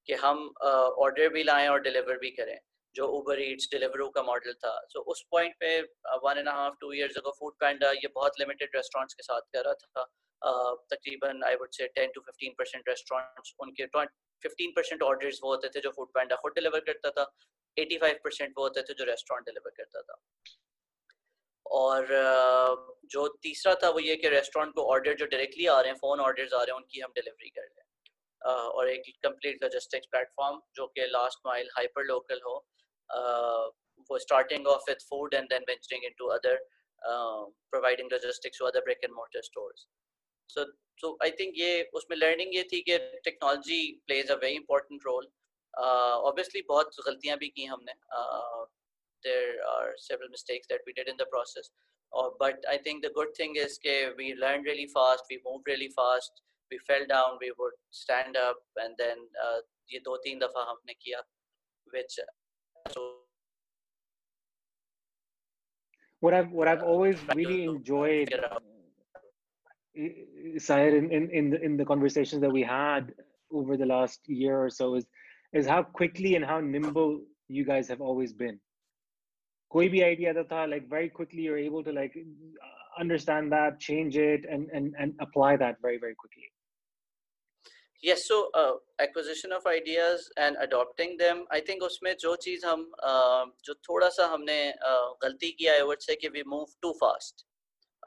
कि 0.08 0.14
हम 0.14 0.48
ऑर्डर 0.62 1.28
uh, 1.28 1.34
भी 1.34 1.44
लाएँ 1.44 1.68
और 1.68 1.82
डिलीवर 1.82 2.18
भी 2.20 2.30
करें 2.32 2.58
जो 2.96 3.08
उबर 3.18 3.42
ईट्स 3.42 3.68
डिलीवरू 3.72 4.08
का 4.10 4.22
मॉडल 4.24 4.54
था। 4.54 4.74
सो 4.90 5.00
so, 5.00 5.06
उस 5.06 5.26
पॉइंट 5.32 5.56
पे 5.60 5.80
one 6.26 6.38
and 6.38 6.50
half 6.50 6.76
two 6.82 6.92
years 6.94 7.18
ago 7.18 7.32
Foodpanda 7.60 7.90
ये 7.92 8.08
बहुत 8.16 8.40
लिमिटेड 8.40 8.76
रेस्टोरेंट्स 8.76 9.14
के 9.14 9.24
साथ 9.24 9.42
कर 9.56 9.66
रहा 9.66 9.74
था। 9.74 10.06
uh, 10.42 10.76
तकरीबन 10.94 11.44
आई 11.44 11.56
वुड 11.56 11.72
से 11.72 11.88
10 11.98 12.14
टू 12.16 12.22
15 12.30 12.56
परसेंट 12.58 12.90
रेस्टोरेंट्स 12.90 13.54
उनके 13.60 13.88
15 14.44 14.72
परसेंट 14.76 15.04
ऑर्डर्स 15.04 15.40
वो 15.44 15.52
होते 15.52 15.70
थे 15.76 15.82
जो 15.82 15.92
फ़ूड 15.92 16.14
पैंडा 16.14 16.36
खुद 16.36 16.54
डिलीवर 16.56 16.80
करता 16.90 17.12
था। 17.12 17.32
85 17.80 18.20
परसेंट 18.24 18.54
वो 18.58 18.64
होते 18.64 18.82
थे 18.82 18.94
जो 18.94 19.06
रेस्टोरेंट 19.06 19.46
डिलीवर 19.46 19.72
करता 19.78 20.02
था। 20.02 20.22
और 21.66 22.08
जो 23.12 23.28
तीसरा 23.44 23.74
था 23.84 23.90
वो 23.90 24.00
ये 24.00 24.16
कि 24.16 24.30
रेस्टोरेंट 24.30 24.74
को 24.76 24.84
ऑर्डर 24.92 25.16
जो 25.18 25.26
डायरेक्टली 25.26 25.66
आ 25.68 25.80
रहे 25.80 25.92
हैं 25.92 25.98
फ़ोन 25.98 26.20
ऑर्डर्स 26.20 26.54
आ 26.54 26.62
रहे 26.64 26.72
हैं, 26.72 26.78
उनकी 26.78 27.00
हम 27.00 27.12
डिलीवरी 27.16 27.50
कर 27.50 27.62
रहे 27.62 27.84
और 28.42 28.90
एक 28.90 29.04
कंप्लीट 29.24 29.64
लॉजिस्टिक्स 29.64 30.08
प्लेटफॉर्म 30.12 30.60
जो 30.76 30.86
कि 30.88 31.06
लास्ट 31.12 31.40
माइल 31.46 31.70
हाइपर 31.76 32.04
लोकल 32.06 32.42
हो 32.46 32.56
वो 34.10 34.18
starting 34.20 34.68
off 34.68 34.90
with 34.90 35.06
food 35.10 35.34
and 35.34 35.48
then 35.50 35.64
venturing 35.68 36.04
into 36.06 36.28
other 36.36 36.58
providing 37.02 38.12
logistics 38.12 38.60
to 38.60 38.66
other 38.66 38.82
brick 38.84 39.04
and 39.04 39.14
mortar 39.14 39.42
stores 39.42 39.88
so 40.50 40.66
so 41.02 41.18
I 41.24 41.32
think 41.40 41.54
ये, 41.58 41.90
उसमें 41.94 42.18
लर्निंग 42.18 42.56
ये 42.56 42.64
थी 42.74 42.82
कि 42.82 42.98
technology 43.26 43.80
plays 44.08 44.32
a 44.32 44.36
very 44.44 44.56
important 44.56 45.02
role 45.06 45.28
obviously 45.78 46.62
uh, 46.62 46.68
बहुत 46.68 46.96
गलतियां 47.08 47.38
भी 47.38 47.50
की 47.50 47.66
हमने 47.66 47.94
there 49.24 49.62
are 49.74 49.96
several 49.98 50.30
mistakes 50.32 50.68
that 50.72 50.82
we 50.88 50.94
did 50.94 51.10
in 51.10 51.16
the 51.20 51.28
process 51.36 51.72
और 52.14 52.36
but 52.42 52.66
I 52.74 52.78
think 52.88 53.06
the 53.06 53.12
good 53.20 53.34
thing 53.40 53.58
is 53.58 53.78
के 53.86 53.96
we 54.18 54.34
learn 54.42 54.66
really 54.66 54.86
fast 54.98 55.32
we 55.32 55.38
move 55.46 55.64
really 55.68 55.88
fast 56.00 56.44
we 56.72 56.78
fail 56.92 57.06
down 57.14 57.38
we 57.42 57.50
would 57.62 57.76
stand 58.02 58.38
up 58.38 58.80
and 58.80 58.96
then 59.02 59.30
ये 59.92 60.00
दो 60.06 60.18
तीन 60.28 60.40
दफा 60.40 60.70
हमने 60.70 60.94
किया 60.94 61.24
which 61.92 62.20
so 62.92 63.04
what 66.20 66.34
I've 66.34 66.52
what 66.52 66.68
I've 66.68 66.84
always 66.84 67.18
really 67.36 67.64
enjoyed, 67.66 68.34
Sair, 70.58 70.96
in, 70.96 71.12
in 71.12 71.30
in 71.30 71.50
the, 71.50 71.62
in 71.62 71.78
the 71.78 71.86
conversations 71.86 72.42
that 72.42 72.52
we 72.52 72.64
had 72.64 73.14
over 73.52 73.78
the 73.78 73.86
last 73.86 74.22
year 74.28 74.60
or 74.60 74.70
so 74.70 74.96
is 74.96 75.06
is 75.55 75.67
how 75.67 75.83
quickly 75.83 76.35
and 76.37 76.45
how 76.45 76.61
nimble 76.61 77.21
you 77.49 77.65
guys 77.65 77.89
have 77.89 78.01
always 78.01 78.33
been. 78.33 78.61
कोई 79.73 79.89
भी 79.89 80.01
idea 80.03 80.35
था 80.35 80.69
like 80.69 80.89
very 80.89 81.09
quickly 81.09 81.43
you're 81.43 81.59
able 81.59 81.85
to 81.85 81.93
like 81.93 82.17
understand 82.99 83.53
that, 83.53 83.79
change 83.81 84.17
it, 84.17 84.47
and 84.51 84.69
and 84.73 84.95
and 84.99 85.15
apply 85.21 85.57
that 85.57 85.77
very 85.83 85.99
very 85.99 86.15
quickly. 86.15 86.51
yes 88.03 88.27
so 88.27 88.37
uh, 88.55 88.75
acquisition 88.99 89.53
of 89.53 89.67
ideas 89.67 90.23
and 90.39 90.57
adopting 90.67 91.17
them 91.19 91.41
i 91.51 91.61
think 91.61 91.83
उसमें 91.83 92.15
जो 92.21 92.35
चीज 92.45 92.65
हम 92.65 92.85
uh, 93.09 93.45
जो 93.65 93.75
थोड़ा 93.89 94.09
सा 94.09 94.27
हमने 94.35 94.59
uh, 94.91 95.09
गलती 95.23 95.51
किया 95.59 95.75
है 95.75 95.83
would 95.89 96.03
say 96.03 96.17
कि 96.23 96.31
we 96.37 96.45
move 96.53 96.71
too 96.85 96.93
fast 97.03 97.45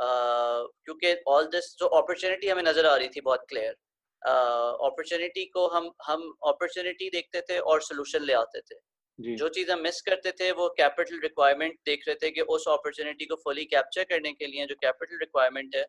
uh, 0.05 0.61
क्योंकि 0.85 1.13
all 1.27 1.49
this 1.55 1.69
जो 1.79 1.89
opportunity 1.99 2.49
हमें 2.49 2.63
नजर 2.63 2.85
आ 2.85 2.95
रही 2.95 3.09
थी 3.15 3.21
बहुत 3.21 3.45
clear 3.53 3.73
अपॉर्चुनिटी 4.26 5.44
uh, 5.44 5.50
को 5.52 5.66
हम 5.66 5.90
हम 6.06 6.22
अपॉर्चुनिटी 6.46 7.10
देखते 7.10 7.40
थे 7.40 7.58
और 7.58 7.82
सोल्यूशन 7.82 8.22
ले 8.22 8.32
आते 8.32 8.60
थे। 8.60 8.74
जो। 9.18 9.48
चीज़ 9.48 9.70
हम 9.72 9.80
मिस 9.80 10.00
करते 10.00 10.32
थे 10.32 10.50
वो 10.52 10.68
कैपिटल 10.68 11.20
रिक्वायरमेंट 11.20 11.78
देख 11.86 12.04
रहे 12.08 12.16
थे 12.16 12.30
कि 12.30 12.40
उस 12.40 12.68
अपॉर्चुनिटी 12.68 13.24
को 13.24 13.34
फुली 13.34 13.64
कैप्चर 13.64 14.04
करने 14.04 14.32
के 14.32 14.46
लिए 14.46 14.66
जो 14.66 14.74
कैपिटल 14.74 15.18
रिक्वायरमेंट 15.18 15.76
है 15.76 15.86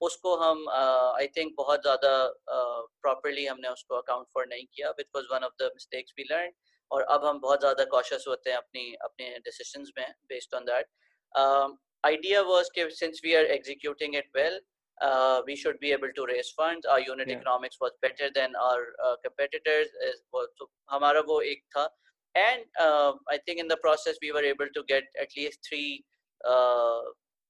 उसको 0.00 0.34
हम 0.36 0.68
आई 0.68 1.26
uh, 1.26 1.36
थिंक 1.36 1.54
बहुत 1.56 1.82
ज़्यादा 1.82 2.32
प्रॉपरली 2.48 3.44
uh, 3.44 3.50
हमने 3.50 3.68
उसको 3.68 3.94
अकाउंट 3.94 4.26
फॉर 4.34 4.46
नहीं 4.46 4.66
किया 4.74 4.90
which 4.90 5.06
was 5.16 5.26
one 5.32 5.44
of 5.44 5.62
the 5.62 5.62
mistakes 5.62 6.14
we 6.18 6.24
learn 6.30 6.52
और 6.90 7.02
अब 7.02 7.24
हम 7.24 7.40
बहुत 7.40 7.60
ज़्यादा 7.60 7.84
कॉशियस 7.84 8.24
होते 8.28 8.50
हैं 8.50 8.56
अपनी 8.56 8.94
अपने 9.02 9.38
डिसीजंस 9.38 9.92
में 9.98 10.14
based 10.28 10.54
on 10.54 10.64
that 10.64 10.86
idea 12.04 12.42
was 12.42 12.68
that 12.76 12.92
since 12.92 13.20
we 13.22 13.36
are 13.36 13.46
executing 13.46 14.14
it 14.14 14.24
well, 14.34 14.58
uh, 15.02 15.42
we 15.46 15.56
should 15.56 15.78
be 15.80 15.92
able 15.92 16.12
to 16.14 16.26
raise 16.26 16.50
funds. 16.50 16.86
Our 16.86 17.00
unit 17.00 17.28
yeah. 17.28 17.36
economics 17.36 17.78
was 17.80 17.92
better 18.00 18.30
than 18.34 18.54
our 18.56 18.82
uh, 19.04 19.16
competitors 19.24 19.88
so 20.30 20.68
hamara 20.90 21.22
ek 21.52 21.62
tha. 21.74 21.88
And 22.34 22.62
uh, 22.80 23.12
i 23.30 23.38
think 23.44 23.60
in 23.60 23.68
the 23.68 23.76
process 23.76 24.16
we 24.22 24.32
were 24.32 24.42
able 24.42 24.68
to 24.74 24.82
get 24.88 25.04
at 25.20 25.28
least 25.36 25.58
three 25.68 26.04
uh, 26.48 27.00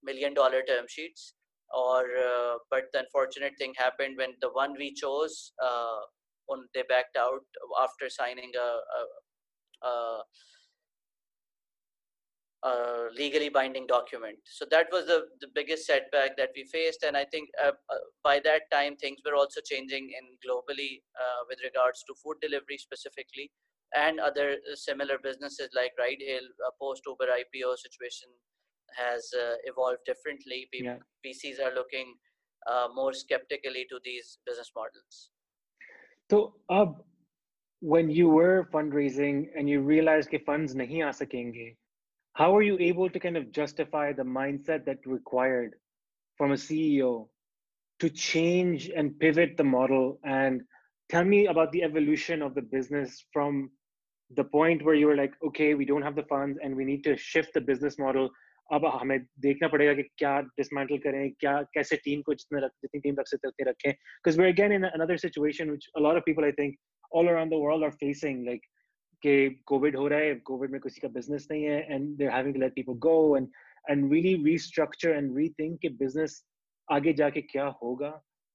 million 0.03 0.35
dollar 0.35 0.63
term 0.63 0.87
sheets. 0.89 1.35
Or 1.75 2.05
uh, 2.23 2.57
but 2.71 2.85
the 2.93 3.01
unfortunate 3.01 3.55
thing 3.59 3.75
happened 3.79 4.19
when 4.19 4.35
the 4.41 4.51
one 4.51 4.75
we 4.79 4.93
chose 4.93 5.53
uh, 5.63 6.01
they 6.75 6.83
backed 6.89 7.17
out 7.17 7.45
after 7.83 8.11
signing 8.11 8.53
a, 8.57 8.69
a, 8.99 9.89
a 9.89 10.23
a, 12.65 13.09
legally 13.17 13.49
binding 13.49 13.87
document 13.87 14.39
so 14.45 14.65
that 14.71 14.87
was 14.93 15.07
the, 15.07 15.27
the 15.41 15.49
biggest 15.55 15.87
setback 15.87 16.37
that 16.37 16.51
we 16.57 16.65
faced 16.65 17.03
and 17.03 17.17
i 17.17 17.25
think 17.25 17.49
uh, 17.65 17.73
uh 17.95 18.05
by 18.23 18.39
that 18.49 18.71
time 18.73 18.97
things 18.97 19.19
were 19.27 19.35
also 19.35 19.61
changing 19.73 20.11
in 20.19 20.25
globally 20.47 20.93
uh, 21.23 21.41
with 21.49 21.59
regards 21.65 22.05
to 22.07 22.15
food 22.23 22.37
delivery 22.41 22.79
specifically 22.79 23.51
and 23.95 24.21
other 24.21 24.57
similar 24.75 25.19
businesses 25.23 25.69
like 25.75 25.93
RideHail, 26.01 26.47
post 26.81 27.03
Uber 27.07 27.27
IPO 27.27 27.77
situation 27.79 28.29
has 28.97 29.31
uh, 29.39 29.55
evolved 29.65 30.01
differently. 30.07 30.69
P- 30.73 30.85
yeah. 30.85 30.97
VCs 31.25 31.61
are 31.61 31.75
looking 31.75 32.15
uh, 32.71 32.89
more 32.95 33.13
skeptically 33.13 33.87
to 33.91 33.99
these 34.05 34.39
business 34.47 34.71
models. 34.75 35.31
So, 36.31 36.55
uh, 36.71 36.87
when 37.81 38.09
you 38.11 38.29
were 38.29 38.69
fundraising 38.73 39.49
and 39.57 39.69
you 39.69 39.81
realized 39.81 40.31
that 40.31 40.47
funds 40.47 40.75
nahi 40.75 41.05
aa 41.05 41.13
sakenge, 41.21 41.77
how 42.34 42.56
are 42.56 42.62
you 42.62 42.78
able 42.80 43.10
to 43.10 43.20
kind 43.20 43.38
of 43.38 43.52
justify 43.52 44.14
the 44.14 44.24
mindset 44.24 44.86
that 44.86 44.98
required 45.06 45.76
from 46.38 46.52
a 46.52 46.56
CEO 46.56 47.28
to 48.00 48.10
change 48.10 48.90
and 48.96 49.20
pivot 49.20 49.58
the 49.58 49.64
model 49.64 50.20
and 50.24 50.62
tell 51.10 51.24
me 51.24 51.48
about 51.48 51.72
the 51.72 51.84
evolution 51.84 52.42
of 52.42 52.54
the 52.54 52.62
business 52.62 53.26
from 53.34 53.72
the 54.36 54.44
point 54.44 54.84
where 54.84 54.94
you 54.94 55.08
were 55.08 55.16
like 55.16 55.34
okay 55.44 55.74
we 55.74 55.86
don't 55.86 56.02
have 56.02 56.16
the 56.16 56.24
funds 56.24 56.60
and 56.62 56.76
we 56.76 56.86
need 56.86 57.04
to 57.04 57.16
shift 57.18 57.54
the 57.54 57.62
business 57.62 57.98
model 57.98 58.30
अब 58.74 58.86
हमें 58.94 59.20
देखना 59.40 59.68
पड़ेगा 59.74 59.94
कि 59.94 60.04
क्या 60.18 60.40
dismantle 60.60 60.98
करें 61.04 61.32
क्या 61.40 61.62
कैसे 61.74 61.96
team 62.06 62.22
को 62.22 62.34
जितने 62.34 62.62
रख 62.66 62.72
जितनी 62.84 63.00
टीम 63.02 63.16
रख 63.20 63.28
सकते 63.28 63.48
उतने 63.48 63.70
रखें 63.70 63.94
because 63.94 64.38
we're 64.40 64.52
again 64.54 64.74
in 64.78 64.88
another 64.88 65.18
situation 65.18 65.72
which 65.72 65.88
a 65.96 66.02
lot 66.06 66.18
of 66.18 66.26
people 66.26 66.48
I 66.48 66.52
think 66.58 66.76
all 67.12 67.30
around 67.34 67.54
the 67.56 67.60
world 67.66 67.86
are 67.88 67.94
facing 68.02 68.44
like 68.50 68.68
कि 69.22 69.50
कोविड 69.66 69.96
हो 69.96 70.08
रहा 70.08 70.20
है 70.20 70.36
कोविड 70.50 70.72
में 70.72 70.80
किसी 70.82 71.02
का 71.02 71.08
बिजनेस 71.14 71.48
नहीं 71.52 71.64
है 71.64 71.80
and 71.96 72.18
they're 72.18 72.36
having 72.36 72.54
to 72.54 72.64
let 72.64 72.76
people 72.76 73.00
go 73.08 73.36
and 73.36 73.48
and 73.90 74.12
really 74.12 74.36
restructure 74.48 75.18
and 75.18 75.36
rethink 75.40 75.80
कि 75.82 75.98
business 76.04 76.38
आगे 76.92 77.14
जाके 77.14 77.42
क्या 77.42 77.66
होगा 77.84 78.12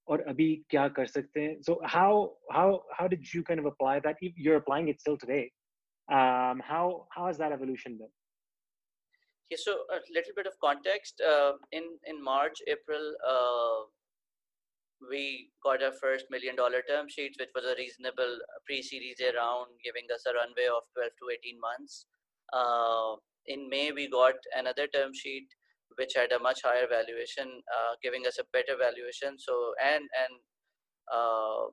और 0.08 0.20
अभी 0.28 0.48
क्या 0.70 0.86
कर 0.98 1.06
सकते 1.06 1.40
हैं 1.40 1.56
so 1.68 1.78
how 1.94 2.12
how 2.56 2.68
how 2.98 3.08
did 3.14 3.34
you 3.34 3.42
kind 3.50 3.64
of 3.64 3.66
apply 3.72 3.98
that 4.06 4.24
you're 4.46 4.60
applying 4.62 4.88
it 4.92 5.00
still 5.00 5.18
today 5.24 5.44
um, 6.08 6.62
how 6.70 7.06
how 7.16 7.26
has 7.26 7.38
that 7.38 7.52
evolution 7.58 7.98
been 7.98 8.12
Okay, 9.52 9.60
so 9.60 9.72
a 9.92 10.00
little 10.14 10.32
bit 10.34 10.46
of 10.46 10.54
context. 10.64 11.20
Uh, 11.20 11.52
in 11.72 11.84
in 12.06 12.22
March, 12.24 12.60
April, 12.66 13.02
uh, 13.32 13.80
we 15.09 15.49
got 15.63 15.83
our 15.83 15.93
first 16.01 16.25
million 16.29 16.55
dollar 16.55 16.81
term 16.87 17.07
sheets, 17.09 17.37
which 17.39 17.49
was 17.55 17.65
a 17.65 17.75
reasonable 17.77 18.39
pre-series 18.65 19.19
A 19.21 19.35
round, 19.35 19.67
giving 19.83 20.07
us 20.13 20.25
a 20.25 20.33
runway 20.33 20.67
of 20.67 20.83
12 20.95 21.11
to 21.19 21.25
18 21.33 21.59
months. 21.59 22.05
Uh, 22.53 23.15
in 23.45 23.69
May, 23.69 23.91
we 23.91 24.09
got 24.09 24.35
another 24.55 24.87
term 24.87 25.11
sheet, 25.13 25.47
which 25.97 26.13
had 26.15 26.31
a 26.31 26.39
much 26.39 26.61
higher 26.63 26.87
valuation, 26.87 27.61
uh, 27.69 27.95
giving 28.03 28.25
us 28.27 28.39
a 28.39 28.49
better 28.51 28.75
valuation. 28.77 29.37
So 29.39 29.73
and 29.81 30.03
and 30.03 30.33
uh, 31.11 31.71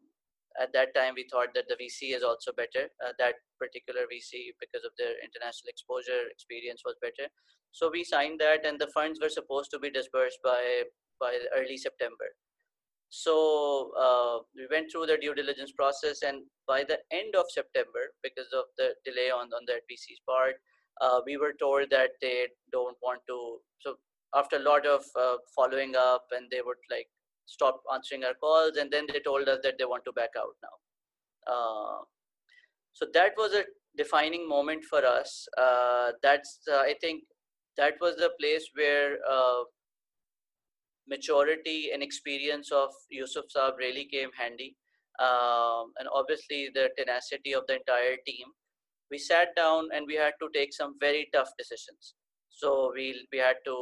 at 0.61 0.73
that 0.73 0.95
time 0.95 1.15
we 1.17 1.27
thought 1.31 1.53
that 1.55 1.67
the 1.69 1.75
vc 1.75 2.15
is 2.15 2.23
also 2.23 2.53
better 2.53 2.89
uh, 3.05 3.13
that 3.19 3.35
particular 3.59 4.03
vc 4.07 4.55
because 4.61 4.85
of 4.85 4.93
their 4.99 5.15
international 5.23 5.69
exposure 5.69 6.31
experience 6.31 6.83
was 6.85 6.95
better 7.03 7.29
so 7.73 7.91
we 7.91 8.05
signed 8.05 8.39
that 8.39 8.65
and 8.65 8.79
the 8.79 8.91
funds 8.95 9.19
were 9.21 9.29
supposed 9.29 9.71
to 9.71 9.79
be 9.79 9.91
disbursed 9.91 10.39
by 10.45 10.83
by 11.19 11.37
early 11.57 11.77
september 11.77 12.31
so 13.23 13.35
uh, 14.05 14.37
we 14.57 14.67
went 14.71 14.91
through 14.91 15.07
the 15.07 15.17
due 15.25 15.35
diligence 15.35 15.73
process 15.81 16.23
and 16.23 16.43
by 16.67 16.83
the 16.91 16.99
end 17.13 17.35
of 17.41 17.45
september 17.57 18.05
because 18.23 18.51
of 18.61 18.65
the 18.79 18.89
delay 19.09 19.29
on 19.39 19.53
on 19.59 19.69
that 19.69 19.87
vc's 19.91 20.23
part 20.31 20.57
uh, 21.01 21.21
we 21.27 21.37
were 21.37 21.55
told 21.61 21.91
that 21.91 22.11
they 22.21 22.47
don't 22.73 22.97
want 23.09 23.21
to 23.29 23.39
so 23.81 23.95
after 24.35 24.57
a 24.57 24.67
lot 24.71 24.87
of 24.87 25.05
uh, 25.19 25.37
following 25.55 25.95
up 25.97 26.25
and 26.33 26.51
they 26.51 26.63
would 26.65 26.83
like 26.91 27.09
stop 27.47 27.81
answering 27.93 28.25
our 28.25 28.35
calls 28.35 28.77
and 28.77 28.91
then 28.91 29.07
they 29.13 29.21
told 29.21 29.49
us 29.49 29.61
that 29.63 29.79
they 29.79 29.85
want 29.85 30.05
to 30.05 30.13
back 30.13 30.31
out 30.39 30.57
now. 30.63 30.77
Uh, 31.53 31.99
so 32.93 33.07
that 33.13 33.33
was 33.37 33.53
a 33.53 33.65
defining 33.97 34.49
moment 34.49 34.83
for 34.85 35.05
us. 35.05 35.47
Uh, 35.59 36.13
that's 36.23 36.61
uh, 36.73 36.79
i 36.79 36.95
think 37.01 37.23
that 37.77 37.95
was 38.01 38.17
the 38.17 38.31
place 38.41 38.69
where 38.75 39.17
maturity 41.09 41.91
and 41.93 42.03
experience 42.03 42.71
of 42.73 42.91
yusuf 43.11 43.45
saab 43.55 43.79
really 43.79 44.07
came 44.07 44.31
handy. 44.39 44.77
Um, 45.21 45.93
and 45.99 46.09
obviously 46.13 46.71
the 46.75 46.91
tenacity 46.99 47.55
of 47.55 47.65
the 47.69 47.77
entire 47.77 48.17
team. 48.27 48.47
We 49.11 49.19
sat 49.19 49.55
down 49.55 49.89
and 49.95 50.07
we 50.07 50.17
had 50.17 50.33
to 50.41 50.49
take 50.55 50.73
some 50.75 50.97
very 50.99 51.29
tough 51.33 51.51
decisions. 51.59 52.15
So 52.49 52.93
we 52.95 53.27
we 53.33 53.39
had 53.39 53.57
to 53.67 53.77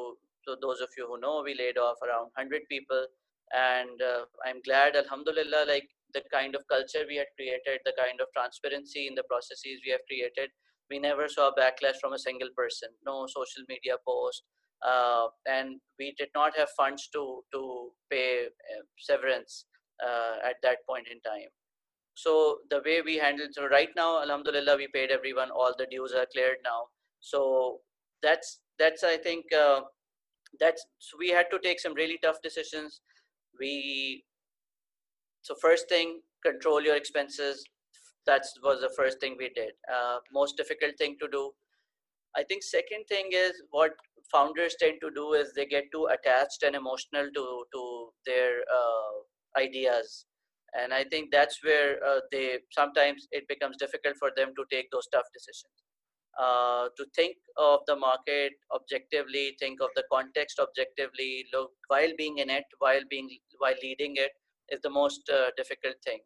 so 0.45 0.57
those 0.61 0.81
of 0.81 0.89
you 0.99 1.07
who 1.07 1.21
know 1.21 1.43
we 1.45 1.55
laid 1.55 1.79
off 1.79 1.97
around 2.03 2.31
100 2.37 2.63
people. 2.69 3.07
And 3.55 4.01
uh, 4.01 4.25
i'm 4.47 4.61
glad 4.67 4.97
alhamdulillah 4.97 5.65
like 5.69 5.89
the 6.15 6.23
kind 6.33 6.55
of 6.55 6.63
culture 6.69 7.05
we 7.09 7.17
had 7.17 7.31
created 7.37 7.81
the 7.85 7.93
kind 7.99 8.21
of 8.21 8.29
transparency 8.37 9.07
in 9.09 9.15
the 9.15 9.25
processes 9.25 9.81
we 9.85 9.93
have 9.93 10.05
created. 10.09 10.51
We 10.91 10.99
never 10.99 11.29
saw 11.29 11.51
backlash 11.59 11.99
from 12.01 12.13
a 12.13 12.19
single 12.19 12.51
person. 12.57 12.91
No 13.07 13.27
social 13.27 13.65
media 13.69 13.97
post 14.07 14.43
uh, 14.87 15.29
and 15.47 15.81
we 15.99 16.15
did 16.19 16.29
not 16.35 16.57
have 16.57 16.71
funds 16.77 17.09
to 17.13 17.43
to 17.53 17.93
pay 18.11 18.47
uh, 18.47 18.83
severance 18.99 19.67
uh, 20.05 20.37
at 20.45 20.57
that 20.63 20.79
point 20.89 21.09
in 21.09 21.21
time. 21.23 21.51
So 22.15 22.59
the 22.71 22.83
way 22.85 23.03
we 23.03 23.17
handled 23.19 23.51
so 23.55 23.67
right 23.69 23.91
now 23.97 24.23
alhamdulillah 24.23 24.77
we 24.77 24.89
paid 24.89 25.11
everyone 25.11 25.51
all 25.51 25.75
the 25.79 25.87
dues 25.87 26.13
are 26.13 26.27
cleared 26.33 26.59
now. 26.65 26.87
So 27.21 27.81
that's 28.23 28.61
that's 28.79 29.05
i 29.05 29.17
think 29.17 29.53
uh, 29.53 29.83
that's 30.61 30.85
so 30.99 31.17
we 31.19 31.31
had 31.31 31.47
to 31.51 31.59
take 31.61 31.81
some 31.81 31.95
really 31.95 32.19
tough 32.23 32.41
decisions. 32.43 33.01
We 33.61 34.25
so 35.43 35.55
first 35.61 35.89
thing 35.89 36.21
control 36.45 36.83
your 36.83 36.97
expenses. 36.97 37.65
That 38.27 38.43
was 38.63 38.81
the 38.81 38.93
first 38.97 39.21
thing 39.21 39.37
we 39.39 39.49
did. 39.51 39.73
Uh, 39.93 40.19
most 40.33 40.57
difficult 40.57 40.97
thing 40.99 41.17
to 41.21 41.29
do 41.29 41.53
i 42.37 42.43
think 42.43 42.63
second 42.63 43.05
thing 43.09 43.29
is 43.33 43.63
what 43.71 43.93
founders 44.31 44.77
tend 44.81 44.99
to 45.01 45.11
do 45.11 45.33
is 45.35 45.53
they 45.53 45.67
get 45.67 45.85
too 45.93 46.09
attached 46.17 46.63
and 46.63 46.77
emotional 46.77 47.29
to 47.35 47.65
to 47.73 47.83
their 48.27 48.53
uh, 48.79 49.15
ideas 49.59 50.27
and 50.81 50.95
i 50.95 51.05
think 51.05 51.31
that's 51.31 51.63
where 51.65 52.03
uh, 52.11 52.21
they 52.31 52.59
sometimes 52.71 53.29
it 53.33 53.47
becomes 53.49 53.77
difficult 53.77 54.17
for 54.17 54.31
them 54.37 54.53
to 54.57 54.65
take 54.71 54.91
those 54.91 55.09
tough 55.13 55.29
decisions 55.35 55.83
uh, 56.41 56.89
to 56.97 57.05
think 57.15 57.37
of 57.59 57.81
the 57.87 57.97
market 57.97 58.53
objectively, 58.75 59.55
think 59.61 59.81
of 59.81 59.91
the 59.95 60.05
context 60.11 60.59
objectively, 60.59 61.45
look 61.53 61.71
while 61.89 62.13
being 62.17 62.39
in 62.39 62.49
it, 62.49 62.65
while 62.79 63.03
being 63.11 63.29
while 63.59 63.75
leading 63.83 64.15
it 64.17 64.31
is 64.71 64.81
the 64.83 64.91
most 64.91 65.29
uh, 65.31 65.51
difficult 65.57 65.97
thing. 66.05 66.21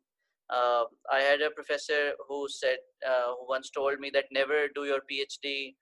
Uh, 0.48 0.84
I 1.12 1.20
had 1.20 1.40
a 1.40 1.50
professor 1.50 2.12
who 2.28 2.46
said 2.48 2.78
uh, 3.06 3.34
who 3.38 3.48
once 3.48 3.70
told 3.70 3.98
me 3.98 4.10
that 4.14 4.26
never 4.30 4.68
do 4.74 4.84
your 4.84 5.00
PhD 5.10 5.74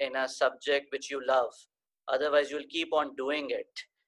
in 0.00 0.16
a 0.16 0.28
subject 0.28 0.86
which 0.92 1.10
you 1.10 1.20
love, 1.26 1.52
otherwise 2.08 2.50
you'll 2.50 2.70
keep 2.70 2.92
on 2.92 3.14
doing 3.16 3.48
it. 3.50 3.66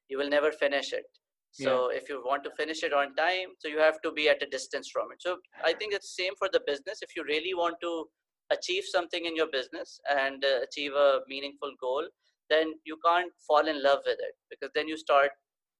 You 0.09 0.18
will 0.18 0.29
never 0.29 0.50
finish 0.53 0.92
it. 0.92 1.05
So 1.53 1.90
yeah. 1.90 1.98
if 1.98 2.09
you 2.09 2.22
want 2.24 2.44
to 2.44 2.50
finish 2.57 2.85
it 2.85 2.92
on 2.92 3.14
time, 3.16 3.48
so 3.59 3.68
you 3.68 3.79
have 3.79 4.00
to 4.03 4.12
be 4.12 4.29
at 4.29 4.42
a 4.42 4.46
distance 4.46 4.88
from 4.92 5.11
it. 5.12 5.20
So 5.20 5.38
I 5.64 5.72
think 5.72 5.92
it's 5.92 6.16
same 6.16 6.35
for 6.38 6.48
the 6.53 6.61
business. 6.64 7.00
If 7.03 7.16
you 7.16 7.24
really 7.24 7.55
want 7.55 7.76
to 7.83 8.05
achieve 8.50 8.85
something 8.85 9.24
in 9.24 9.37
your 9.37 9.48
business 9.50 10.00
and 10.11 10.44
uh, 10.44 10.62
achieve 10.62 10.92
a 10.92 11.20
meaningful 11.29 11.72
goal 11.81 12.07
then 12.50 12.72
you 12.85 12.96
can't 13.07 13.33
fall 13.46 13.66
in 13.66 13.83
love 13.83 14.00
with 14.05 14.18
it 14.18 14.35
because 14.50 14.70
then 14.74 14.88
you 14.88 14.96
start 14.96 15.31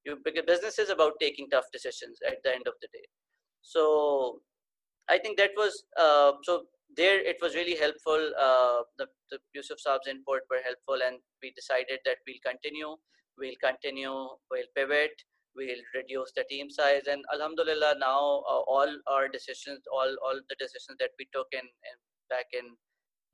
you 0.05 0.17
because 0.25 0.45
business 0.47 0.79
is 0.79 0.89
about 0.89 1.13
taking 1.21 1.49
tough 1.51 1.69
decisions 1.73 2.19
at 2.27 2.39
the 2.45 2.55
end 2.55 2.67
of 2.67 2.75
the 2.81 2.89
day 2.93 3.07
so 3.61 4.39
i 5.09 5.19
think 5.19 5.37
that 5.37 5.51
was 5.57 5.83
uh, 6.05 6.33
so 6.43 6.63
there 6.97 7.21
it 7.21 7.37
was 7.41 7.55
really 7.55 7.77
helpful 7.77 8.21
uh, 8.47 8.81
the, 8.99 9.07
the 9.31 9.39
yusuf 9.55 9.79
saab's 9.87 10.09
input 10.09 10.43
were 10.51 10.63
helpful 10.65 11.01
and 11.07 11.19
we 11.43 11.53
decided 11.53 11.99
that 12.05 12.19
we'll 12.27 12.45
continue 12.45 12.93
we'll 13.39 13.61
continue 13.63 14.17
we'll 14.51 14.73
pivot 14.77 15.15
we'll 15.57 15.85
reduce 15.95 16.33
the 16.37 16.45
team 16.51 16.71
size 16.71 17.07
and 17.07 17.23
alhamdulillah 17.35 17.95
now 17.99 18.43
uh, 18.53 18.63
all 18.75 18.91
our 19.07 19.29
decisions 19.29 19.83
all 19.93 20.17
all 20.27 20.39
the 20.51 20.59
decisions 20.59 20.97
that 20.99 21.11
we 21.19 21.27
took 21.33 21.47
in, 21.53 21.67
in 21.91 21.97
back 22.31 22.47
in 22.53 22.77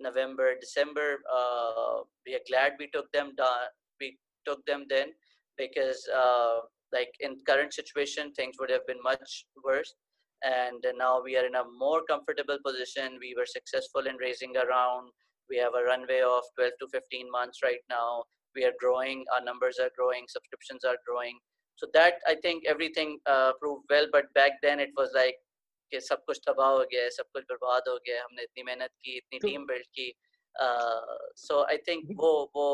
November, 0.01 0.55
December. 0.61 1.19
Uh, 1.33 2.01
we 2.27 2.35
are 2.35 2.45
glad 2.49 2.73
we 2.79 2.89
took 2.93 3.11
them 3.13 3.33
down. 3.37 3.69
We 4.01 4.19
took 4.47 4.65
them 4.67 4.85
then 4.89 5.13
because, 5.57 6.07
uh, 6.15 6.61
like 6.93 7.13
in 7.21 7.37
current 7.47 7.73
situation, 7.73 8.33
things 8.33 8.57
would 8.61 8.71
have 8.71 8.87
been 8.87 9.03
much 9.03 9.47
worse 9.65 9.95
And 10.44 10.84
now 10.98 11.22
we 11.24 11.38
are 11.38 11.46
in 11.46 11.56
a 11.56 11.64
more 11.78 12.02
comfortable 12.10 12.58
position. 12.66 13.18
We 13.20 13.36
were 13.38 13.46
successful 13.46 14.08
in 14.08 14.16
raising 14.18 14.56
around. 14.58 15.12
We 15.50 15.58
have 15.58 15.74
a 15.76 15.84
runway 15.84 16.22
of 16.22 16.44
12 16.58 16.74
to 16.80 16.88
15 16.92 17.30
months 17.32 17.60
right 17.64 17.84
now. 17.90 18.24
We 18.56 18.66
are 18.66 18.74
growing. 18.80 19.24
Our 19.34 19.44
numbers 19.44 19.78
are 19.80 19.92
growing. 19.96 20.26
Subscriptions 20.28 20.84
are 20.84 20.98
growing. 21.08 21.38
So 21.76 21.88
that 21.94 22.16
I 22.28 22.36
think 22.42 22.64
everything 22.68 23.20
uh, 23.26 23.54
proved 23.60 23.86
well. 23.90 24.08
But 24.12 24.34
back 24.34 24.54
then 24.64 24.80
it 24.80 24.90
was 24.98 25.10
like 25.16 25.36
कि 25.92 26.00
सब 26.02 26.24
कुछ 26.26 26.40
तबाह 26.48 26.70
हो 26.70 26.84
गया 26.92 27.04
है 27.04 27.10
सब 27.12 27.26
कुछ 27.36 27.44
बर्बाद 27.52 27.88
हो 27.90 27.96
गया 28.08 28.24
हमने 28.24 28.44
इतनी 28.44 28.64
मेहनत 28.64 28.92
की 29.06 29.16
इतनी 29.18 29.40
टीम 29.40 29.66
बिल्ड 29.72 29.88
की 30.00 30.14
सो 31.46 31.62
आई 31.64 31.78
थिंक 31.88 32.06
वो 32.22 32.32
वो 32.56 32.68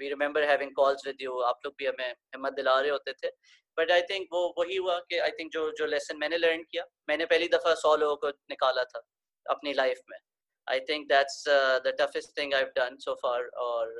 we 0.00 0.08
remember 0.08 0.48
having 0.50 0.72
calls 0.76 1.06
with 1.06 1.22
you 1.22 1.38
आप 1.50 1.60
लोग 1.64 1.74
भी 1.78 1.86
हमें 1.86 2.10
हिम्मत 2.10 2.52
दिला 2.60 2.78
रहे 2.80 2.90
होते 2.90 3.12
थे 3.22 3.30
बट 3.79 3.91
आई 3.91 4.01
थिंक 4.09 4.27
वो 4.33 4.41
वही 4.57 4.75
हुआ 4.77 4.97
कि 5.09 5.17
आई 5.27 5.31
थिंक 5.39 5.51
जो 5.53 5.69
जो 5.77 5.85
लेसन 5.85 6.17
मैंने 6.17 6.37
लर्न 6.37 6.63
किया 6.63 6.85
मैंने 7.09 7.25
पहली 7.25 7.47
दफ़ा 7.49 7.73
सौ 7.83 7.95
लोगों 7.95 8.15
को 8.17 8.29
निकाला 8.49 8.83
था 8.83 9.01
अपनी 9.45 9.73
लाइफ 9.73 10.01
में। 10.09 10.17
I 10.67 10.79
think 10.89 11.07
that's 11.09 11.43
the 11.85 11.95
toughest 12.01 12.37
thing 12.37 12.53
I 12.53 12.63
done 12.77 12.97
so 13.05 13.13
far 13.23 13.47
और 13.63 13.95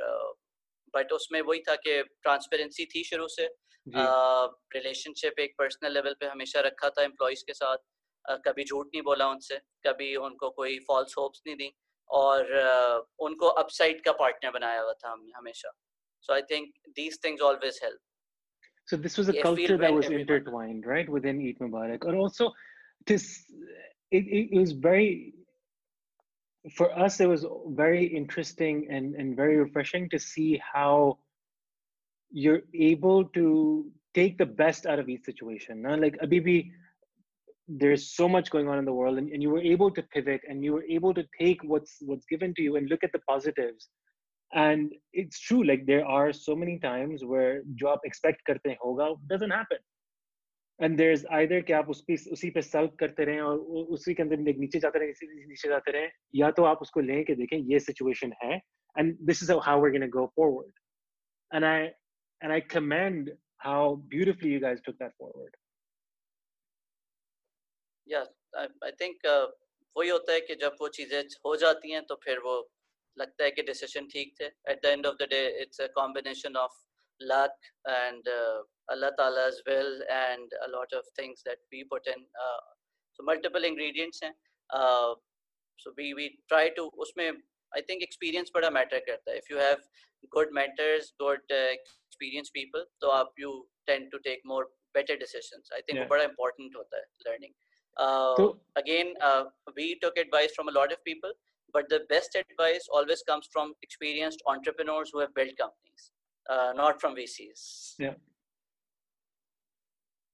बट 0.94 1.12
उसमें 1.14 1.42
वही 1.42 1.60
था 1.70 1.76
कि 1.76 2.02
ट्रांसपेरेंसी 2.04 2.86
थी 2.94 3.04
शुरू 3.04 3.28
से। 3.28 3.48
रिलेशनशिप 3.96 5.34
uh, 5.34 5.40
एक 5.40 5.54
पर्सनल 5.58 5.94
लेवल 5.94 6.16
पे 6.20 6.26
हमेशा 6.26 6.60
रखा 6.62 6.90
था 6.90 7.04
एम्प्लॉयज़ 7.04 7.44
के 7.48 7.54
साथ। 7.54 7.78
Uh, 8.26 8.38
कभी 8.46 8.64
झूठ 8.64 8.88
नहीं 8.88 9.02
बोला 9.04 9.28
उनसे 9.28 9.58
कभी 9.88 10.16
उनको 10.28 10.50
कोई 10.58 10.78
फॉल्स 10.88 11.18
होप्स 11.18 11.42
नहीं 11.48 11.56
दी 11.58 11.72
और 12.10 12.52
uh, 12.62 13.26
उनको 13.26 13.48
अपसाइड 13.64 14.04
का 14.06 14.12
पार्टनर 14.22 14.52
बनाया 14.52 14.82
हुआ 14.82 14.94
था 15.04 15.12
हमने 15.12 15.32
हमेशा। 15.38 15.72
So 16.22 16.34
I 16.34 16.42
think 16.52 16.74
these 16.90 17.20
things 17.24 17.42
always 17.42 17.80
help 17.84 18.00
So 18.90 18.98
this 18.98 19.20
was 19.20 19.30
a 19.30 19.40
culture 19.40 19.78
that 19.78 19.94
was 19.94 20.06
everyone. 20.06 20.22
intertwined, 20.22 20.84
right, 20.88 21.08
within 21.08 21.40
Eat 21.40 21.60
Mubarak, 21.60 22.08
and 22.08 22.18
also 22.18 22.52
this 23.06 23.44
it, 24.10 24.24
it 24.26 24.60
was 24.60 24.72
very 24.72 25.36
for 26.76 26.88
us 26.98 27.20
it 27.20 27.28
was 27.28 27.46
very 27.68 28.06
interesting 28.06 28.88
and, 28.90 29.14
and 29.14 29.36
very 29.36 29.58
refreshing 29.58 30.10
to 30.10 30.18
see 30.18 30.60
how 30.74 31.20
you're 32.32 32.64
able 32.74 33.26
to 33.26 33.86
take 34.16 34.40
the 34.40 34.46
best 34.64 34.88
out 34.88 34.98
of 34.98 35.08
each 35.08 35.24
situation. 35.24 35.84
Now, 35.84 35.96
like 35.96 36.18
Abibi, 36.24 36.72
there's 37.68 38.16
so 38.16 38.28
much 38.28 38.50
going 38.50 38.68
on 38.68 38.80
in 38.80 38.86
the 38.86 38.94
world, 38.94 39.20
and, 39.20 39.30
and 39.30 39.44
you 39.44 39.52
were 39.52 39.62
able 39.62 39.92
to 39.92 40.02
pivot 40.02 40.42
and 40.50 40.64
you 40.64 40.74
were 40.74 40.88
able 40.98 41.14
to 41.14 41.24
take 41.40 41.64
what's 41.64 41.98
what's 42.02 42.26
given 42.26 42.56
to 42.56 42.64
you 42.64 42.76
and 42.78 42.90
look 42.90 43.04
at 43.04 43.12
the 43.12 43.20
positives 43.20 43.90
And 44.53 44.93
it's 45.13 45.41
true, 45.41 45.65
like 45.65 45.85
there 45.87 46.07
are 46.07 46.33
so 46.33 46.55
many 46.55 46.79
times 46.79 47.25
where 47.25 47.63
job 47.75 47.99
expect 48.05 48.43
karte 48.49 48.77
hoga 48.83 49.15
doesn't 49.27 49.51
happen. 49.51 49.79
And 50.81 50.99
there's 50.99 51.25
either 51.39 51.63
कि 51.63 51.73
आप 51.73 51.89
उसकी 51.91 52.15
उसी 52.33 52.51
पे 52.51 52.63
solve 52.63 52.89
करते 53.01 53.25
रहें 53.25 53.41
और 53.41 53.59
उसी 53.97 54.15
के 54.15 54.23
अंदर 54.23 54.39
नीचे 54.59 54.79
जाते 54.85 54.99
रहें 54.99 55.13
नीचे 55.49 55.69
जाते 55.69 55.93
रहें 55.93 56.11
या 56.35 56.51
तो 56.51 56.65
आप 56.71 56.79
उसको 56.83 57.01
लें 57.01 57.25
कि 57.25 57.35
देखें 57.35 57.59
ये 57.59 57.81
situation 57.81 58.33
है 58.43 58.61
and 58.97 59.17
this 59.21 59.43
is 59.43 59.51
how 59.65 59.79
we're 59.79 59.91
going 59.91 60.01
to 60.01 60.09
go 60.09 60.31
forward. 60.35 60.73
And 61.53 61.65
I 61.65 61.93
and 62.41 62.53
I 62.53 62.61
commend 62.61 63.31
how 63.59 64.03
beautifully 64.09 64.51
you 64.51 64.61
guys 64.61 64.81
took 64.85 64.99
that 64.99 65.13
forward. 65.19 65.55
Yeah, 68.07 68.25
I, 68.55 68.67
I 68.83 68.91
think 68.99 69.17
uh, 69.25 69.47
वही 69.97 70.09
होता 70.09 70.33
है 70.33 70.41
कि 70.41 70.55
जब 70.61 70.77
वो 70.81 70.89
चीजें 70.89 71.23
हो 71.47 71.57
जाती 71.57 71.93
हैं 71.93 72.03
तो 72.07 72.15
फिर 72.25 72.39
वो 72.47 72.55
लगता 73.19 73.45
है 73.45 73.51
कि 73.57 73.63
डिसीजन 73.63 74.07
ठीक 74.13 74.35
थे 74.41 74.47
at 74.73 74.83
the 74.83 74.97
end 74.97 75.07
of 75.07 75.17
the 75.21 75.29
day 75.31 75.47
it's 75.63 75.81
a 75.81 75.87
combination 76.01 76.57
of 76.57 76.81
luck 77.21 77.53
and 77.87 78.27
uh, 78.27 78.63
Allah 78.91 79.11
Ta'ala's 79.17 79.63
will 79.67 80.01
and 80.11 80.51
a 80.67 80.71
lot 80.71 80.89
of 80.93 81.05
things 81.17 81.43
that 81.45 81.59
we 81.73 81.85
put 81.85 82.07
in. 82.07 82.21
Uh, 82.45 82.61
so 83.13 83.25
multiple 83.25 83.65
ingredients 83.65 84.21
हैं. 84.23 84.33
Uh, 84.71 85.15
so 85.79 85.93
we 85.97 86.15
we 86.15 86.39
try 86.49 86.69
to 86.71 86.91
उसमें 86.99 87.31
I 87.77 87.81
think 87.81 88.03
experience 88.03 88.51
बड़ा 88.55 88.71
matter 88.71 89.01
करता 89.07 89.31
है. 89.31 89.39
If 89.39 89.51
you 89.51 89.59
have 89.59 89.81
good 90.31 90.53
mentors, 90.53 91.13
good 91.21 91.41
uh, 91.51 91.75
experienced 92.09 92.53
people, 92.53 92.85
so 93.01 93.11
आप 93.11 93.33
you 93.39 93.67
tend 93.87 94.11
to 94.13 94.19
take 94.27 94.45
more 94.45 94.67
better 94.95 95.17
decisions. 95.17 95.71
I 95.73 95.81
think 95.83 95.99
yeah. 95.99 96.05
वो 96.05 96.09
बड़ा 96.09 96.25
important 96.25 96.77
होता 96.77 96.97
है 96.97 97.05
learning. 97.27 97.55
Uh, 97.97 98.35
so, 98.37 98.59
again, 98.77 99.15
uh, 99.23 99.45
we 99.77 99.97
took 100.01 100.17
advice 100.19 100.53
from 100.55 100.69
a 100.69 100.73
lot 100.73 100.93
of 100.93 101.03
people, 101.05 101.33
but 101.74 101.90
the 101.90 102.02
best 102.10 102.36
advice 102.36 102.88
always 102.94 103.22
comes 103.28 103.48
from 103.52 103.74
experienced 103.82 104.42
entrepreneurs 104.48 105.10
who 105.14 105.20
have 105.20 105.34
built 105.34 105.56
companies 105.58 106.12
uh, 106.50 106.72
not 106.76 107.00
from 107.02 107.16
vcs 107.16 107.96
yeah. 108.00 108.14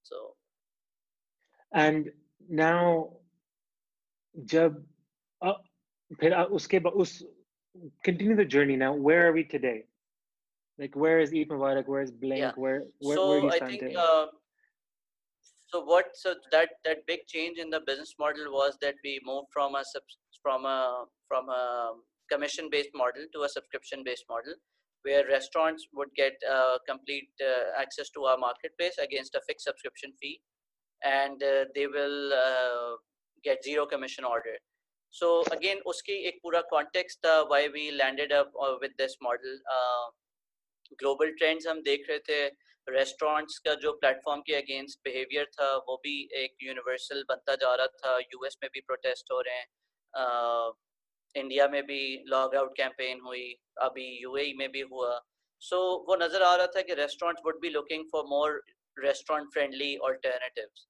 So. 0.06 0.36
And 1.74 2.12
now 2.48 3.10
jab 4.46 4.84
uh, 5.42 5.54
us 6.22 7.24
continue 8.04 8.36
the 8.36 8.46
journey 8.46 8.76
now. 8.76 8.94
Where 8.94 9.28
are 9.28 9.34
we 9.34 9.44
today? 9.44 9.86
Like 10.78 10.96
where 10.96 11.20
is 11.20 11.34
Eat 11.34 11.50
where 11.50 12.02
is 12.02 12.12
Blink? 12.12 12.40
Yeah. 12.40 12.52
where 12.56 12.84
where, 13.00 13.18
so 13.18 13.30
where 13.30 13.40
do 13.40 13.46
you 13.48 13.52
stand 13.52 13.74
I 13.74 13.78
think, 13.78 13.98
uh, 13.98 14.26
so 15.68 15.84
what 15.84 16.06
so 16.14 16.36
that 16.52 16.70
that 16.84 17.06
big 17.08 17.26
change 17.28 17.58
in 17.58 17.70
the 17.70 17.80
business 17.80 18.14
model 18.20 18.52
was 18.52 18.78
that 18.82 18.96
we 19.04 19.20
moved 19.26 19.48
from 19.52 19.76
a 19.76 19.84
from 20.44 20.66
a 20.66 21.06
from 21.29 21.49
a 21.49 21.93
commission 22.31 22.69
based 22.71 22.95
model 22.95 23.25
to 23.33 23.43
a 23.43 23.49
subscription 23.49 24.03
based 24.05 24.25
model 24.29 24.55
where 25.03 25.27
restaurants 25.29 25.87
would 25.95 26.09
get 26.15 26.35
uh, 26.49 26.77
complete 26.89 27.31
uh, 27.43 27.81
access 27.81 28.11
to 28.11 28.25
our 28.25 28.39
marketplace 28.39 28.97
against 28.99 29.35
a 29.35 29.41
fixed 29.47 29.65
subscription 29.65 30.13
fee 30.21 30.41
and 31.03 31.43
uh, 31.43 31.65
they 31.75 31.87
will 31.87 32.33
uh, 32.33 32.97
get 33.43 33.65
zero 33.65 33.87
commission 33.87 34.25
order 34.25 34.57
so 35.11 35.43
again 35.53 35.79
uski 35.93 36.17
ek 36.31 36.41
pura 36.43 36.63
context 36.73 37.25
uh, 37.25 37.45
why 37.47 37.69
we 37.73 37.91
landed 37.93 38.33
up 38.33 38.51
uh, 38.65 38.75
with 38.81 38.93
this 38.99 39.17
model 39.23 39.55
uh, 39.77 40.07
global 40.99 41.33
trends 41.39 41.67
हम 41.67 41.83
देख 41.83 42.07
रहे 42.11 42.19
थे 42.29 42.41
restaurants 42.89 43.59
का 43.65 43.75
जो 43.83 43.93
platform 44.03 44.41
के 44.47 44.55
against 44.55 44.99
behaviour 45.05 45.45
था 45.57 45.75
वो 45.89 45.97
भी 46.05 46.15
एक 46.43 46.55
यूनिवर्सल 46.63 47.25
बनता 47.29 47.55
जा 47.65 47.75
रहा 47.81 47.87
था 48.03 48.17
यूएस 48.19 48.57
में 48.63 48.69
भी 48.75 48.81
प्रोटेस्ट 48.87 49.33
हो 49.33 49.41
रहे 49.49 49.55
हैं 49.55 49.67
इंडिया 51.37 51.67
में 51.69 51.83
भी 51.87 52.03
लॉग 52.29 52.55
आउट 52.57 52.77
कैंपेन 52.77 53.21
हुई 53.25 53.47
अभी 53.83 54.07
यूएई 54.23 54.53
में 54.59 54.71
भी 54.73 54.81
हुआ 54.93 55.19
सो 55.61 55.77
so, 55.77 56.09
वो 56.09 56.17
नजर 56.25 56.43
आ 56.43 56.55
रहा 56.57 56.67
था 56.77 56.83
कि 56.83 56.95
restaurants 57.01 57.43
would 57.47 57.61
be 57.61 57.71
looking 57.71 58.05
for 58.13 58.25
more 58.29 58.63
restaurant 59.05 59.53
friendly 59.53 59.97
alternatives 60.11 60.87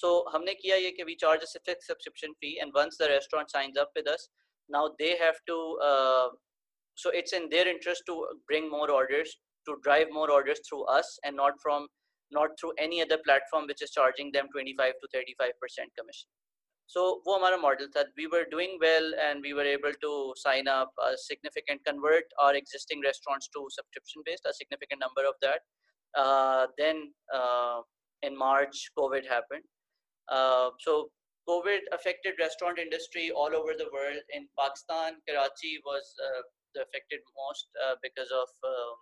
so 0.00 0.08
हमने 0.32 0.54
किया 0.54 0.76
ये 0.76 0.90
कि 0.96 1.04
we 1.08 1.14
charge 1.20 1.44
a 1.44 1.60
fixed 1.68 1.86
subscription 1.90 2.34
fee 2.40 2.58
and 2.62 2.74
once 2.78 2.98
the 3.02 3.06
restaurant 3.12 3.50
signs 3.50 3.78
up 3.82 3.94
with 3.98 4.08
us 4.14 4.28
now 4.68 4.82
they 4.98 5.16
have 5.20 5.38
to 5.50 5.56
uh, 5.82 6.28
so 6.98 7.12
it's 7.20 7.32
in 7.32 7.48
their 7.48 7.68
interest 7.68 8.02
to 8.06 8.16
bring 8.50 8.68
more 8.70 8.90
orders 8.90 9.36
to 9.68 9.76
drive 9.86 10.12
more 10.12 10.30
orders 10.30 10.60
through 10.68 10.82
us 10.96 11.18
and 11.24 11.36
not 11.36 11.62
from 11.62 11.86
not 12.32 12.50
through 12.60 12.72
any 12.78 13.00
other 13.02 13.18
platform 13.24 13.66
which 13.66 13.82
is 13.82 13.90
charging 13.90 14.32
them 14.32 14.52
25 14.52 14.92
to 15.00 15.08
35 15.14 15.56
percent 15.64 15.96
commission 15.98 16.28
so 16.90 17.02
वो 17.26 17.36
हमारा 17.36 17.60
model 17.60 17.88
था 17.96 18.04
we 18.16 18.26
were 18.34 18.44
doing 18.50 18.78
well 18.80 19.10
and 19.22 19.42
we 19.42 19.52
were 19.52 19.68
able 19.70 19.92
to 20.02 20.12
sign 20.36 20.68
up 20.68 20.92
a 21.02 21.16
significant 21.16 21.84
convert 21.84 22.24
our 22.38 22.54
existing 22.54 23.02
restaurants 23.06 23.48
to 23.56 23.66
subscription 23.70 24.22
based 24.26 24.46
a 24.46 24.54
significant 24.54 25.00
number 25.00 25.26
of 25.26 25.34
that 25.42 25.60
uh, 26.14 26.66
then 26.78 27.12
uh, 27.34 27.80
in 28.22 28.36
March 28.36 28.90
COVID 28.98 29.26
happened 29.28 29.64
uh, 30.28 30.70
so 30.78 31.10
COVID 31.48 31.86
affected 31.92 32.34
restaurant 32.40 32.78
industry 32.78 33.30
all 33.30 33.54
over 33.54 33.72
the 33.78 33.86
world. 33.92 34.18
In 34.34 34.48
Pakistan, 34.58 35.22
Karachi 35.28 35.78
was 35.86 36.02
uh, 36.18 36.42
affected 36.82 37.22
most 37.38 37.68
uh, 37.86 37.94
because 38.02 38.30
of 38.34 38.50
um, 38.66 38.94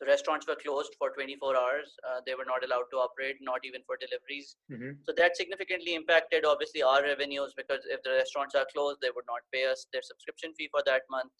the 0.00 0.06
restaurants 0.06 0.46
were 0.46 0.54
closed 0.54 0.94
for 0.98 1.10
24 1.10 1.56
hours. 1.56 1.96
Uh, 2.06 2.20
they 2.24 2.34
were 2.34 2.44
not 2.44 2.64
allowed 2.64 2.86
to 2.92 2.98
operate, 2.98 3.36
not 3.40 3.64
even 3.64 3.82
for 3.84 3.96
deliveries. 3.98 4.56
Mm-hmm. 4.70 5.02
So 5.04 5.12
that 5.16 5.36
significantly 5.36 5.94
impacted 5.94 6.44
obviously 6.44 6.82
our 6.82 7.02
revenues 7.02 7.52
because 7.56 7.80
if 7.90 8.02
the 8.04 8.10
restaurants 8.10 8.54
are 8.54 8.66
closed, 8.72 8.98
they 9.02 9.10
would 9.14 9.26
not 9.26 9.42
pay 9.52 9.66
us 9.66 9.86
their 9.92 10.02
subscription 10.02 10.54
fee 10.54 10.68
for 10.70 10.82
that 10.86 11.02
month. 11.10 11.32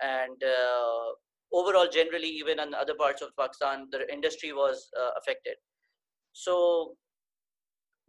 And 0.00 0.38
uh, 0.42 1.10
overall, 1.52 1.88
generally, 1.90 2.28
even 2.28 2.60
in 2.60 2.72
other 2.72 2.94
parts 2.94 3.20
of 3.20 3.30
Pakistan, 3.36 3.88
the 3.90 4.06
industry 4.12 4.52
was 4.52 4.88
uh, 4.96 5.10
affected. 5.18 5.56
So 6.32 6.94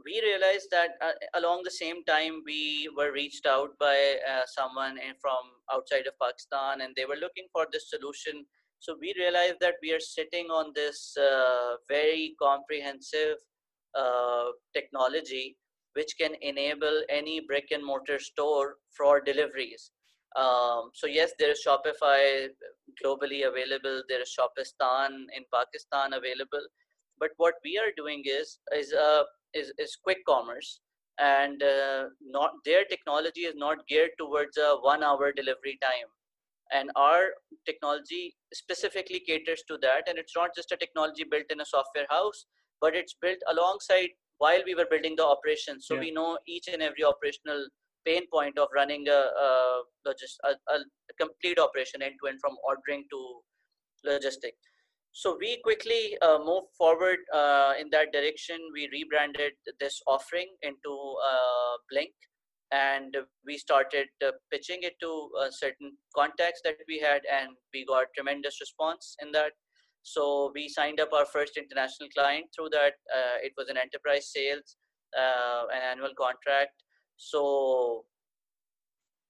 we 0.05 0.21
realized 0.23 0.67
that 0.71 0.91
uh, 1.01 1.11
along 1.35 1.61
the 1.63 1.71
same 1.71 2.03
time 2.05 2.41
we 2.45 2.89
were 2.95 3.11
reached 3.11 3.45
out 3.45 3.77
by 3.79 4.15
uh, 4.31 4.43
someone 4.45 4.97
from 5.19 5.39
outside 5.73 6.07
of 6.07 6.13
pakistan 6.21 6.81
and 6.81 6.95
they 6.95 7.05
were 7.05 7.19
looking 7.19 7.47
for 7.51 7.67
this 7.71 7.89
solution 7.89 8.45
so 8.79 8.95
we 8.99 9.13
realized 9.17 9.57
that 9.59 9.75
we 9.81 9.91
are 9.91 9.99
sitting 9.99 10.47
on 10.47 10.71
this 10.73 11.15
uh, 11.17 11.75
very 11.89 12.35
comprehensive 12.41 13.37
uh, 13.97 14.45
technology 14.73 15.57
which 15.93 16.15
can 16.19 16.35
enable 16.41 17.01
any 17.09 17.41
brick 17.41 17.69
and 17.71 17.85
mortar 17.85 18.19
store 18.19 18.75
for 18.95 19.19
deliveries. 19.19 19.91
Um, 20.37 20.91
so 20.93 21.07
yes 21.07 21.33
there 21.39 21.51
is 21.51 21.61
shopify 21.65 22.47
globally 23.03 23.47
available 23.47 24.03
there 24.07 24.21
is 24.21 24.35
shopistan 24.37 25.25
in 25.35 25.43
pakistan 25.53 26.13
available. 26.13 26.65
But 27.19 27.31
what 27.37 27.55
we 27.65 27.77
are 27.77 27.91
doing 27.97 28.21
is 28.25 28.59
is 28.73 28.93
a 28.93 29.25
is, 29.53 29.73
is 29.77 29.97
quick 30.03 30.19
commerce 30.27 30.79
and 31.17 31.61
uh, 31.63 32.03
not 32.21 32.51
their 32.63 32.85
technology 32.85 33.41
is 33.41 33.55
not 33.55 33.85
geared 33.87 34.11
towards 34.19 34.57
a 34.57 34.77
one 34.81 35.03
hour 35.03 35.33
delivery 35.33 35.77
time 35.81 36.09
and 36.71 36.89
our 36.95 37.21
technology 37.65 38.35
specifically 38.53 39.21
caters 39.25 39.63
to 39.67 39.77
that 39.81 40.07
and 40.07 40.17
it's 40.17 40.35
not 40.35 40.49
just 40.55 40.71
a 40.71 40.77
technology 40.77 41.25
built 41.29 41.45
in 41.49 41.61
a 41.61 41.65
software 41.65 42.05
house 42.09 42.45
but 42.81 42.95
it's 42.95 43.15
built 43.21 43.39
alongside 43.49 44.09
while 44.37 44.61
we 44.65 44.75
were 44.75 44.87
building 44.89 45.15
the 45.15 45.25
operations 45.25 45.85
so 45.87 45.95
yeah. 45.95 45.99
we 46.01 46.11
know 46.11 46.37
each 46.47 46.67
and 46.71 46.81
every 46.81 47.03
operational 47.03 47.67
pain 48.05 48.23
point 48.33 48.57
of 48.57 48.67
running 48.73 49.07
a, 49.09 49.11
a, 49.45 49.81
a, 50.07 50.51
a 50.73 51.13
complete 51.19 51.59
operation 51.59 52.01
end 52.01 52.15
to 52.21 52.29
end 52.29 52.39
from 52.41 52.55
ordering 52.65 53.03
to 53.11 53.19
logistic 54.07 54.53
so 55.11 55.37
we 55.39 55.59
quickly 55.63 56.17
uh, 56.21 56.37
moved 56.39 56.67
forward 56.77 57.17
uh, 57.33 57.73
in 57.79 57.89
that 57.91 58.13
direction. 58.13 58.57
We 58.73 58.89
rebranded 58.91 59.53
this 59.79 60.01
offering 60.07 60.47
into 60.61 60.93
uh, 61.25 61.77
Blink, 61.89 62.13
and 62.71 63.15
we 63.45 63.57
started 63.57 64.07
uh, 64.25 64.31
pitching 64.51 64.79
it 64.81 64.93
to 65.01 65.29
uh, 65.41 65.49
certain 65.49 65.91
contacts 66.15 66.61
that 66.63 66.75
we 66.87 66.99
had 66.99 67.21
and 67.31 67.49
we 67.73 67.85
got 67.85 68.05
tremendous 68.15 68.57
response 68.61 69.15
in 69.21 69.31
that. 69.31 69.53
So 70.03 70.51
we 70.55 70.69
signed 70.69 70.99
up 70.99 71.09
our 71.13 71.25
first 71.25 71.57
international 71.57 72.09
client 72.15 72.45
through 72.55 72.69
that. 72.71 72.93
Uh, 73.13 73.37
it 73.41 73.53
was 73.57 73.69
an 73.69 73.77
enterprise 73.77 74.31
sales 74.31 74.77
an 75.15 75.81
annual 75.91 76.13
contract. 76.17 76.71
So 77.17 78.05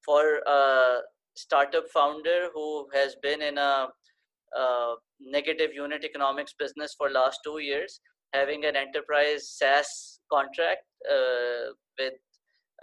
for 0.05 0.41
a 0.45 0.99
startup 1.35 1.85
founder 1.93 2.49
who 2.53 2.87
has 2.93 3.15
been 3.23 3.41
in 3.41 3.57
a, 3.57 3.87
a 4.55 4.95
negative 5.19 5.71
unit 5.73 6.03
economics 6.03 6.53
business 6.57 6.93
for 6.97 7.09
last 7.09 7.39
two 7.45 7.59
years 7.59 8.01
having 8.33 8.65
an 8.65 8.75
enterprise 8.75 9.49
SaaS 9.57 10.19
contract 10.31 10.83
uh, 11.09 11.73
with 11.97 12.13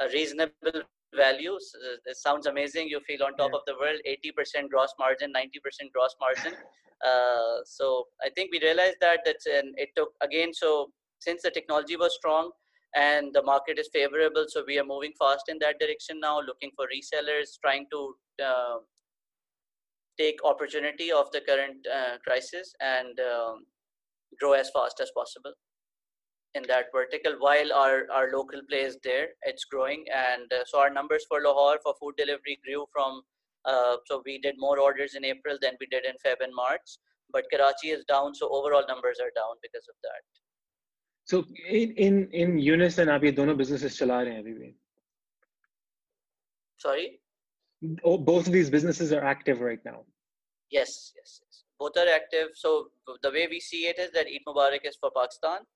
a 0.01 0.09
reasonable 0.09 0.83
value. 1.15 1.57
It 2.07 2.17
sounds 2.17 2.47
amazing. 2.47 2.89
You 2.89 3.01
feel 3.01 3.23
on 3.25 3.37
top 3.37 3.51
yeah. 3.53 3.59
of 3.59 3.63
the 3.67 3.75
world, 3.81 4.01
80% 4.07 4.69
gross 4.71 4.93
margin, 4.99 5.33
90% 5.33 5.93
gross 5.93 6.15
margin. 6.21 6.55
Uh, 7.05 7.65
so 7.65 8.05
I 8.23 8.31
think 8.31 8.51
we 8.53 8.61
realized 8.61 8.97
that 9.01 9.21
that's 9.25 9.47
and 9.47 9.75
it 9.77 9.91
took 9.97 10.11
again. 10.23 10.53
So 10.55 10.91
since 11.21 11.43
the 11.43 11.51
technology 11.51 11.97
was 11.97 12.15
strong 12.15 12.51
and 12.95 13.35
the 13.35 13.43
market 13.43 13.79
is 13.79 13.89
favorable, 13.93 14.47
so 14.49 14.65
we 14.67 14.79
are 14.79 14.85
moving 14.85 15.13
fast 15.19 15.49
in 15.49 15.59
that 15.61 15.79
direction 15.79 16.21
now, 16.21 16.41
looking 16.41 16.71
for 16.75 16.87
resellers, 16.87 17.59
trying 17.61 17.87
to 17.93 18.15
uh, 18.43 18.77
take 20.19 20.39
opportunity 20.45 21.13
of 21.13 21.31
the 21.33 21.43
current 21.43 21.87
uh, 21.87 22.17
crisis 22.27 22.73
and 22.81 23.21
um, 23.21 23.67
grow 24.41 24.53
as 24.53 24.71
fast 24.71 25.01
as 25.01 25.11
possible 25.15 25.53
in 26.57 26.65
that 26.69 26.87
vertical 26.93 27.37
while 27.39 27.73
our, 27.73 28.07
our 28.13 28.31
local 28.33 28.61
play 28.69 28.81
is 28.81 28.99
there. 29.05 29.29
It's 29.43 29.65
growing. 29.65 30.05
And 30.15 30.53
uh, 30.53 30.65
so 30.67 30.81
our 30.81 30.91
numbers 30.91 31.25
for 31.29 31.41
lahore 31.41 31.79
for 31.83 31.95
food 32.01 32.15
delivery 32.17 32.59
grew 32.65 32.87
from 32.93 33.23
uh, 33.65 33.97
so 34.07 34.23
we 34.25 34.39
did 34.39 34.55
more 34.59 34.79
orders 34.79 35.15
in 35.17 35.25
april 35.25 35.59
than 35.61 35.73
we 35.81 35.87
did 35.87 36.05
in 36.05 36.15
feb 36.25 36.37
and 36.41 36.55
march. 36.55 36.99
But 37.33 37.45
karachi 37.53 37.89
is 37.89 38.05
down 38.05 38.35
so 38.35 38.49
overall 38.49 38.85
numbers 38.89 39.19
are 39.21 39.33
down 39.35 39.57
because 39.63 39.87
of 39.89 39.97
that. 40.03 40.23
So 41.25 41.45
in 41.69 41.93
in 42.07 42.29
in 42.31 42.59
unison 42.59 43.09
and 43.09 43.23
Abhi, 43.23 43.35
both 43.35 43.57
businesses 43.59 44.01
are 44.01 44.07
rahe 44.07 44.37
abhi 44.41 44.75
sorry? 46.79 47.21
Oh, 48.05 48.19
both 48.19 48.47
of 48.47 48.53
these 48.53 48.71
businesses 48.71 49.13
are 49.13 49.25
active 49.25 49.61
right 49.61 49.85
now? 49.85 50.05
Yes 50.71 51.13
yes 51.17 51.41
yes. 51.45 51.65
Both 51.79 51.97
are 51.97 52.09
active. 52.09 52.49
So 52.55 52.91
the 53.23 53.31
way 53.31 53.47
we 53.51 53.61
see 53.61 53.83
it 53.87 53.99
is 53.99 54.13
that 54.13 54.29
eat 54.29 54.43
mubarak 54.47 54.87
is 54.91 54.97
for 55.01 55.11
pakistan 55.17 55.67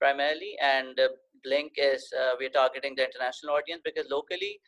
primarily, 0.00 0.56
and 0.62 0.98
uh, 0.98 1.08
Blink 1.44 1.72
is 1.76 2.08
uh, 2.18 2.32
we're 2.38 2.50
targeting 2.50 2.94
the 2.96 3.04
international 3.04 3.54
audience 3.54 3.82
because 3.84 4.06
locally 4.10 4.58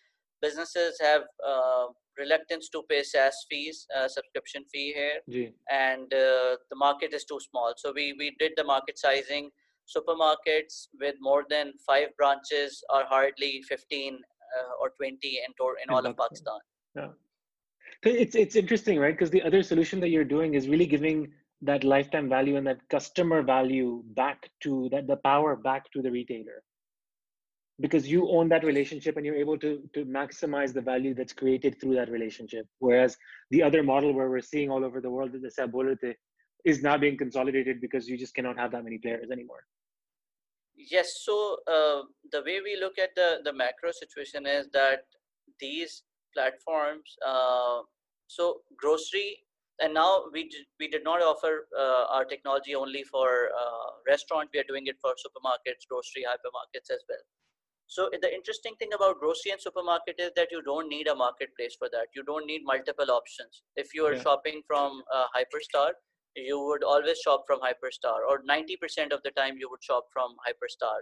businesses 0.40 0.99
have 1.01 1.23
uh, 1.47 1.87
reluctance 2.18 2.68
to 2.71 2.83
pay 2.88 3.03
SaaS 3.03 3.47
fees, 3.49 3.87
uh, 3.97 4.09
subscription 4.09 4.64
fee 4.73 4.92
here, 4.95 5.21
yeah. 5.27 5.49
and 5.71 6.12
uh, 6.12 6.57
the 6.71 6.77
market 6.77 7.14
is 7.14 7.25
too 7.25 7.40
small. 7.51 7.73
So 7.77 7.92
we 7.95 8.14
we 8.18 8.37
did 8.38 8.53
the 8.57 8.64
market 8.64 8.99
sizing. 8.99 9.51
Supermarkets 9.97 10.87
with 11.01 11.16
more 11.21 11.45
than 11.51 11.73
five 11.85 12.09
branches 12.16 12.85
are 12.88 13.05
hardly 13.05 13.62
15 13.68 14.14
uh, 14.14 14.81
or 14.81 14.90
20 14.97 15.18
in, 15.25 15.53
to- 15.59 15.75
in 15.83 15.92
all 15.92 16.07
of 16.07 16.16
Pakistan. 16.16 16.61
Yeah. 16.95 17.09
It's 18.05 18.35
it's 18.35 18.57
interesting, 18.57 18.99
right? 18.99 19.12
Because 19.12 19.31
the 19.31 19.42
other 19.42 19.62
solution 19.62 20.01
that 20.01 20.09
you're 20.09 20.25
doing 20.37 20.55
is 20.55 20.68
really 20.68 20.87
giving 20.87 21.33
that 21.62 21.85
lifetime 21.85 22.29
value 22.29 22.57
and 22.57 22.66
that 22.66 22.88
customer 22.90 23.42
value 23.42 24.03
back 24.14 24.51
to 24.61 24.88
that 24.90 25.07
the 25.07 25.16
power 25.16 25.55
back 25.57 25.90
to 25.92 26.03
the 26.03 26.11
retailer. 26.11 26.62
Because 27.81 28.07
you 28.07 28.29
own 28.29 28.48
that 28.51 28.64
relationship 28.64 29.16
and 29.16 29.25
you're 29.25 29.37
able 29.37 29.59
to 29.59 29.83
to 29.94 30.05
maximize 30.05 30.72
the 30.72 30.81
value 30.81 31.14
that's 31.14 31.33
created 31.33 31.81
through 31.81 31.94
that 31.94 32.11
relationship. 32.11 32.66
Whereas 32.81 33.16
the 33.51 33.62
other 33.62 33.83
model 33.83 34.12
where 34.12 34.29
we're 34.29 34.40
seeing 34.40 34.70
all 34.70 34.85
over 34.85 35.01
the 35.01 35.11
world 35.11 35.33
the 35.33 35.53
sabolite 35.59 36.14
is 36.64 36.83
now 36.83 36.96
being 36.96 37.16
consolidated 37.16 37.81
because 37.81 38.09
you 38.09 38.18
just 38.18 38.35
cannot 38.35 38.59
have 38.59 38.72
that 38.72 38.85
many 38.85 38.98
players 38.98 39.31
anymore. 39.31 39.64
Yes 40.75 41.22
so 41.25 41.59
uh, 41.66 42.03
the 42.33 42.42
way 42.44 42.61
we 42.61 42.77
look 42.81 42.98
at 42.98 43.14
the 43.14 43.38
the 43.44 43.53
macro 43.53 43.92
situation 43.92 44.46
is 44.46 44.68
that 44.72 45.05
these 45.61 46.03
platforms 46.35 47.16
uh, 47.27 47.81
so 48.27 48.62
grocery 48.77 49.44
and 49.81 49.95
now 49.95 50.25
we 50.33 50.49
did, 50.49 50.67
we 50.79 50.89
did 50.89 51.05
not 51.05 51.23
offer 51.23 51.67
uh, 51.79 52.05
our 52.11 52.25
technology 52.25 52.75
only 52.75 53.03
for 53.05 53.51
uh, 53.59 53.91
restaurant. 54.09 54.51
We 54.53 54.61
are 54.61 54.69
doing 54.69 54.87
it 54.87 54.97
for 55.01 55.13
supermarkets 55.13 55.89
grocery 55.89 56.25
hypermarkets 56.29 56.93
as 56.93 57.03
well. 57.09 57.25
So 57.87 58.09
the 58.21 58.33
interesting 58.33 58.75
thing 58.79 58.93
about 58.95 59.21
grocery 59.21 59.53
and 59.53 59.61
supermarket 59.61 60.17
is 60.19 60.31
that 60.37 60.49
you 60.51 60.63
don't 60.63 60.89
need 60.89 61.09
a 61.09 61.15
marketplace 61.15 61.77
for 61.79 61.89
that. 61.93 62.07
You 62.15 62.23
don't 62.25 62.47
need 62.47 62.63
multiple 62.65 63.11
options. 63.11 63.63
If 63.77 63.93
you 63.95 64.07
are 64.07 64.15
yeah. 64.15 64.23
shopping 64.23 64.63
from 64.67 65.03
uh, 65.13 65.27
hyperstar 65.37 65.93
you 66.37 66.59
would 66.59 66.83
always 66.83 67.19
shop 67.19 67.45
from 67.47 67.61
hyperstar 67.61 68.21
or 68.29 68.43
90% 68.49 69.13
of 69.13 69.23
the 69.23 69.31
time 69.33 69.57
you 69.59 69.69
would 69.71 69.83
shop 69.83 70.07
from 70.13 70.37
hyperstar. 70.47 71.01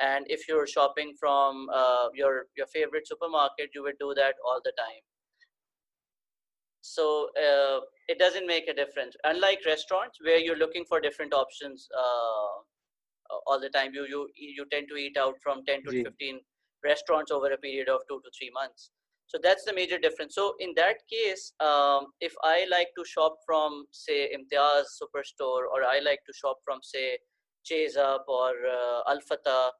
And 0.00 0.26
if 0.28 0.46
you're 0.48 0.66
shopping 0.66 1.14
from 1.18 1.68
uh, 1.72 2.08
your 2.14 2.46
your 2.56 2.66
favorite 2.66 3.06
supermarket 3.08 3.70
you 3.74 3.82
would 3.82 3.98
do 3.98 4.14
that 4.14 4.34
all 4.44 4.60
the 4.64 4.72
time 4.78 5.02
so 6.94 7.28
uh, 7.36 7.80
it 8.08 8.18
doesn't 8.18 8.46
make 8.46 8.68
a 8.68 8.74
difference. 8.74 9.16
Unlike 9.24 9.60
restaurants 9.66 10.18
where 10.22 10.38
you're 10.38 10.56
looking 10.56 10.84
for 10.84 11.00
different 11.00 11.34
options 11.34 11.88
uh, 11.96 12.62
all 13.46 13.60
the 13.60 13.68
time 13.70 13.92
you 13.94 14.06
you 14.06 14.28
you 14.36 14.64
tend 14.72 14.88
to 14.88 14.96
eat 14.96 15.16
out 15.16 15.34
from 15.42 15.64
10 15.64 15.84
to 15.84 16.02
15 16.02 16.40
restaurants 16.84 17.30
over 17.30 17.52
a 17.52 17.58
period 17.58 17.88
of 17.88 18.00
2 18.08 18.20
to 18.24 18.30
3 18.38 18.50
months. 18.54 18.90
So 19.26 19.38
that's 19.42 19.64
the 19.64 19.74
major 19.74 19.98
difference. 19.98 20.34
So 20.34 20.54
in 20.58 20.72
that 20.76 21.02
case 21.14 21.52
um, 21.60 22.06
if 22.20 22.34
i 22.42 22.66
like 22.70 22.88
to 22.98 23.04
shop 23.04 23.36
from 23.46 23.84
say 23.90 24.20
imtiaz 24.36 24.94
superstore 25.00 25.64
or 25.72 25.84
i 25.94 25.98
like 26.08 26.22
to 26.28 26.32
shop 26.40 26.58
from 26.64 26.78
say 26.82 27.18
chase 27.64 27.96
up 27.96 28.24
or 28.28 28.52
uh, 28.78 29.00
al 29.12 29.20
fatah 29.28 29.70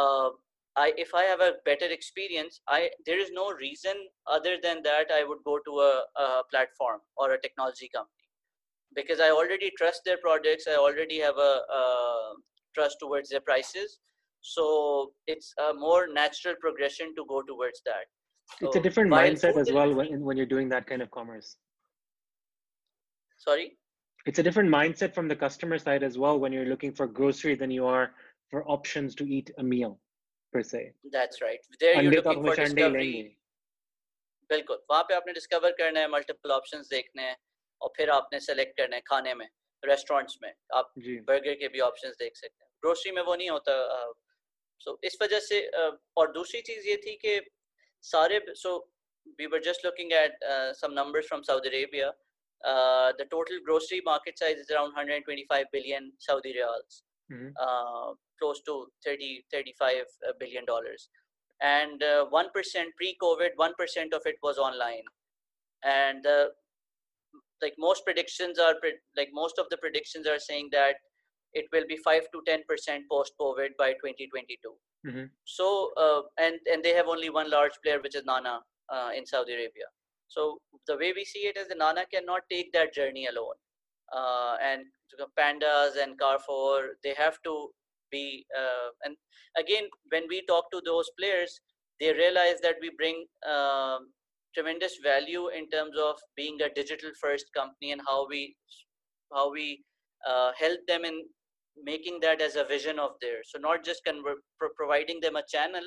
uh, 0.00 0.30
I, 0.76 0.92
if 0.96 1.14
I 1.14 1.24
have 1.24 1.40
a 1.40 1.54
better 1.64 1.86
experience, 1.86 2.60
I 2.68 2.90
there 3.06 3.18
is 3.18 3.30
no 3.32 3.52
reason 3.52 3.94
other 4.26 4.56
than 4.62 4.82
that 4.84 5.10
I 5.12 5.24
would 5.24 5.38
go 5.44 5.58
to 5.58 5.72
a, 5.80 6.04
a 6.16 6.42
platform 6.50 7.00
or 7.16 7.32
a 7.32 7.40
technology 7.40 7.90
company 7.94 8.28
because 8.94 9.20
I 9.20 9.30
already 9.30 9.70
trust 9.76 10.02
their 10.04 10.18
products. 10.18 10.66
I 10.68 10.76
already 10.76 11.18
have 11.20 11.36
a, 11.36 11.60
a 11.72 12.34
trust 12.74 12.98
towards 13.00 13.30
their 13.30 13.40
prices. 13.40 13.98
So 14.40 15.12
it's 15.26 15.52
a 15.68 15.74
more 15.74 16.06
natural 16.12 16.54
progression 16.60 17.14
to 17.16 17.24
go 17.28 17.42
towards 17.42 17.82
that. 17.84 18.06
So 18.60 18.66
it's 18.66 18.76
a 18.76 18.80
different 18.80 19.10
mindset 19.10 19.56
as 19.58 19.70
well 19.70 19.92
when, 19.94 20.20
when 20.20 20.36
you're 20.36 20.46
doing 20.46 20.68
that 20.70 20.86
kind 20.86 21.02
of 21.02 21.10
commerce. 21.10 21.56
Sorry? 23.36 23.76
It's 24.26 24.38
a 24.38 24.42
different 24.42 24.70
mindset 24.70 25.14
from 25.14 25.28
the 25.28 25.36
customer 25.36 25.78
side 25.78 26.02
as 26.02 26.18
well 26.18 26.38
when 26.38 26.52
you're 26.52 26.66
looking 26.66 26.92
for 26.92 27.06
grocery 27.06 27.54
than 27.54 27.70
you 27.70 27.86
are 27.86 28.12
for 28.50 28.64
options 28.68 29.14
to 29.16 29.24
eat 29.24 29.50
a 29.58 29.62
meal. 29.62 29.98
per 30.52 30.62
se. 30.62 30.92
That's 31.12 31.42
right. 31.42 31.60
There 31.80 32.02
you're 32.02 32.12
looking 32.12 32.44
for 32.44 32.54
discovery. 32.56 33.34
बिल्कुल। 34.50 34.78
वहाँ 34.90 35.02
पे 35.08 35.14
आपने 35.14 35.32
discover 35.32 35.72
करना 35.78 36.00
है 36.00 36.08
multiple 36.10 36.50
options 36.50 36.88
देखने 36.88 37.22
हैं 37.22 37.36
और 37.80 37.92
फिर 37.96 38.10
आपने 38.10 38.40
सेलेक्ट 38.40 38.76
करना 38.76 38.96
है 38.96 39.02
खाने 39.06 39.34
में 39.34 39.48
रेस्टोरेंट्स 39.82 40.38
में। 40.42 40.52
आप 40.74 40.92
बर्गर 40.98 41.54
के 41.54 41.68
भी 41.68 41.80
ऑप्शंस 41.80 42.16
देख 42.18 42.36
सकते 42.36 42.64
हैं। 42.64 42.70
ग्रोसरी 42.82 43.12
में 43.12 43.22
वो 43.22 43.34
नहीं 43.34 43.50
होता 43.50 43.74
सो 44.80 44.90
uh, 44.90 44.96
so 44.96 45.04
इस 45.04 45.18
वजह 45.22 45.40
से 45.40 45.60
uh, 45.78 45.92
और 46.16 46.32
दूसरी 46.32 46.60
चीज़ 46.60 46.88
ये 46.88 46.96
थी 47.06 47.14
कि 47.24 47.40
सारे 48.04 48.40
so 48.62 48.72
we 49.38 49.46
were 49.46 49.62
just 49.62 49.84
looking 49.84 50.12
at 50.12 50.38
some 50.80 50.92
numbers 50.92 51.28
from 51.28 51.42
Saudi 51.42 51.68
Arabia 51.68 52.10
the 53.20 53.26
total 53.30 53.58
grocery 53.66 54.00
market 54.06 54.38
size 54.38 54.60
is 54.60 54.72
around 54.72 54.94
125 54.96 55.64
billion 55.72 56.10
Saudi 56.20 56.52
riyals 56.52 57.02
Uh, 58.38 58.44
close 58.44 58.60
to 58.62 58.86
30 59.04 59.44
35 59.52 59.94
uh, 60.28 60.32
dollars. 60.66 61.08
And 61.60 62.02
uh, 62.02 62.26
1% 62.32 62.44
pre-covid 62.96 63.50
1% 63.58 64.14
of 64.14 64.22
it 64.26 64.36
was 64.42 64.58
online. 64.58 65.02
And 65.84 66.26
uh, 66.26 66.46
like 67.62 67.74
most 67.78 68.04
predictions 68.04 68.58
are 68.58 68.74
like 69.16 69.30
most 69.32 69.58
of 69.58 69.66
the 69.70 69.76
predictions 69.76 70.26
are 70.26 70.38
saying 70.38 70.68
that 70.72 70.96
it 71.52 71.66
will 71.72 71.84
be 71.88 71.96
5 71.96 72.22
to 72.32 72.42
10% 72.48 72.62
post 73.10 73.32
covid 73.40 73.70
by 73.78 73.92
2022 73.92 74.68
mm-hmm. 75.06 75.24
so 75.44 75.90
uh, 75.96 76.22
and 76.38 76.56
and 76.70 76.84
they 76.84 76.94
have 76.94 77.08
only 77.08 77.30
one 77.30 77.50
large 77.50 77.72
player 77.82 78.00
which 78.00 78.14
is 78.14 78.24
nana 78.24 78.60
uh, 78.92 79.10
in 79.16 79.26
saudi 79.26 79.54
arabia. 79.54 79.88
So 80.28 80.58
the 80.86 80.96
way 80.96 81.12
we 81.16 81.24
see 81.24 81.44
it 81.50 81.56
is 81.56 81.68
the 81.68 81.74
nana 81.74 82.04
cannot 82.12 82.42
take 82.50 82.72
that 82.74 82.94
journey 82.94 83.26
alone. 83.26 83.58
Uh, 84.12 84.56
and 84.62 84.84
pandas 85.38 85.96
and 86.02 86.18
carrefour 86.18 86.96
they 87.02 87.14
have 87.14 87.38
to 87.44 87.70
be 88.10 88.44
uh, 88.56 88.90
and 89.04 89.16
again 89.56 89.84
when 90.10 90.24
we 90.28 90.44
talk 90.46 90.70
to 90.70 90.80
those 90.84 91.10
players 91.18 91.60
they 92.00 92.12
realize 92.12 92.60
that 92.62 92.76
we 92.80 92.90
bring 92.96 93.24
um, 93.48 94.10
tremendous 94.54 94.98
value 95.02 95.48
in 95.48 95.68
terms 95.70 95.96
of 95.98 96.16
being 96.36 96.58
a 96.62 96.72
digital 96.74 97.10
first 97.20 97.46
company 97.54 97.92
and 97.92 98.00
how 98.06 98.26
we 98.28 98.56
how 99.32 99.50
we 99.52 99.82
uh, 100.28 100.50
help 100.58 100.78
them 100.86 101.04
in 101.04 101.22
making 101.84 102.18
that 102.20 102.40
as 102.40 102.56
a 102.56 102.64
vision 102.64 102.98
of 102.98 103.10
theirs 103.20 103.48
so 103.50 103.58
not 103.58 103.84
just 103.84 104.04
convert, 104.04 104.38
pro- 104.58 104.74
providing 104.76 105.20
them 105.20 105.36
a 105.36 105.42
channel 105.48 105.82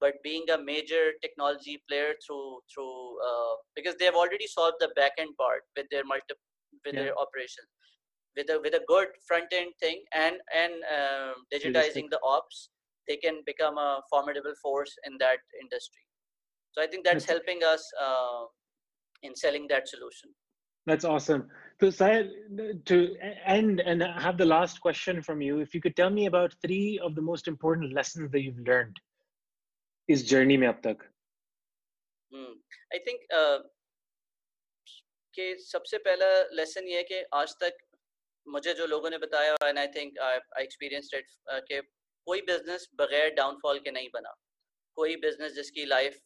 but 0.00 0.14
being 0.22 0.44
a 0.50 0.58
major 0.58 1.12
technology 1.22 1.82
player 1.88 2.14
through 2.24 2.58
through 2.72 3.16
uh, 3.28 3.54
because 3.74 3.94
they 3.98 4.04
have 4.04 4.14
already 4.14 4.46
solved 4.46 4.76
the 4.80 4.88
back 4.96 5.12
end 5.18 5.30
part 5.38 5.62
with 5.76 5.86
their 5.90 6.04
multi 6.04 6.34
with 6.84 6.94
yeah. 6.94 7.02
their 7.02 7.18
operations 7.18 7.68
with 8.35 8.49
a 8.49 8.59
with 8.63 8.73
a 8.73 8.83
good 8.87 9.07
front 9.27 9.51
end 9.53 9.71
thing 9.79 10.03
and 10.13 10.35
and 10.55 10.73
um, 10.97 11.35
digitizing 11.53 12.09
the 12.09 12.19
ops 12.23 12.69
they 13.07 13.17
can 13.17 13.41
become 13.45 13.77
a 13.77 14.01
formidable 14.09 14.53
force 14.61 14.95
in 15.05 15.17
that 15.19 15.39
industry 15.61 16.05
so 16.71 16.81
i 16.81 16.87
think 16.87 17.05
that's 17.05 17.25
helping 17.25 17.63
us 17.63 17.89
uh, 18.05 18.43
in 19.23 19.35
selling 19.35 19.67
that 19.67 19.87
solution 19.87 20.29
that's 20.85 21.05
awesome 21.05 21.47
so 21.79 21.89
Syed, 21.89 22.29
to 22.85 23.15
end 23.45 23.79
and 23.81 24.03
have 24.03 24.37
the 24.37 24.45
last 24.45 24.81
question 24.81 25.21
from 25.21 25.41
you 25.41 25.59
if 25.59 25.73
you 25.75 25.81
could 25.81 25.95
tell 25.95 26.09
me 26.09 26.25
about 26.27 26.55
three 26.61 26.99
of 26.99 27.15
the 27.15 27.21
most 27.21 27.47
important 27.47 27.93
lessons 27.93 28.31
that 28.31 28.41
you've 28.41 28.67
learned 28.67 28.99
इस 30.09 30.23
journey 30.29 30.57
में 30.57 30.67
अब 30.67 30.79
तक 30.85 31.03
I 32.93 32.99
think 33.07 33.21
कि 35.35 35.55
सबसे 35.65 35.97
पहला 36.07 36.29
lesson 36.59 36.87
ये 36.87 36.97
है 36.97 37.03
कि 37.11 37.23
आज 37.33 37.53
तक 37.61 37.77
मुझे 38.46 38.74
जो 38.74 38.86
लोगों 38.86 39.10
ने 39.10 39.18
बताया 39.18 39.54
and 39.64 39.78
I 39.78 39.86
think 39.96 40.18
I 40.20 40.62
experience 40.62 41.10
it 41.14 41.26
के 41.68 41.80
कोई 41.80 42.40
बिज़नेस 42.46 42.88
बगैर 43.00 43.34
डाउनफॉल 43.34 43.78
के 43.80 43.90
नहीं 43.90 44.08
बना। 44.14 44.34
कोई 44.98 45.16
बिज़नेस 45.22 45.52
जिसकी 45.52 45.84
लाइफ 45.86 46.20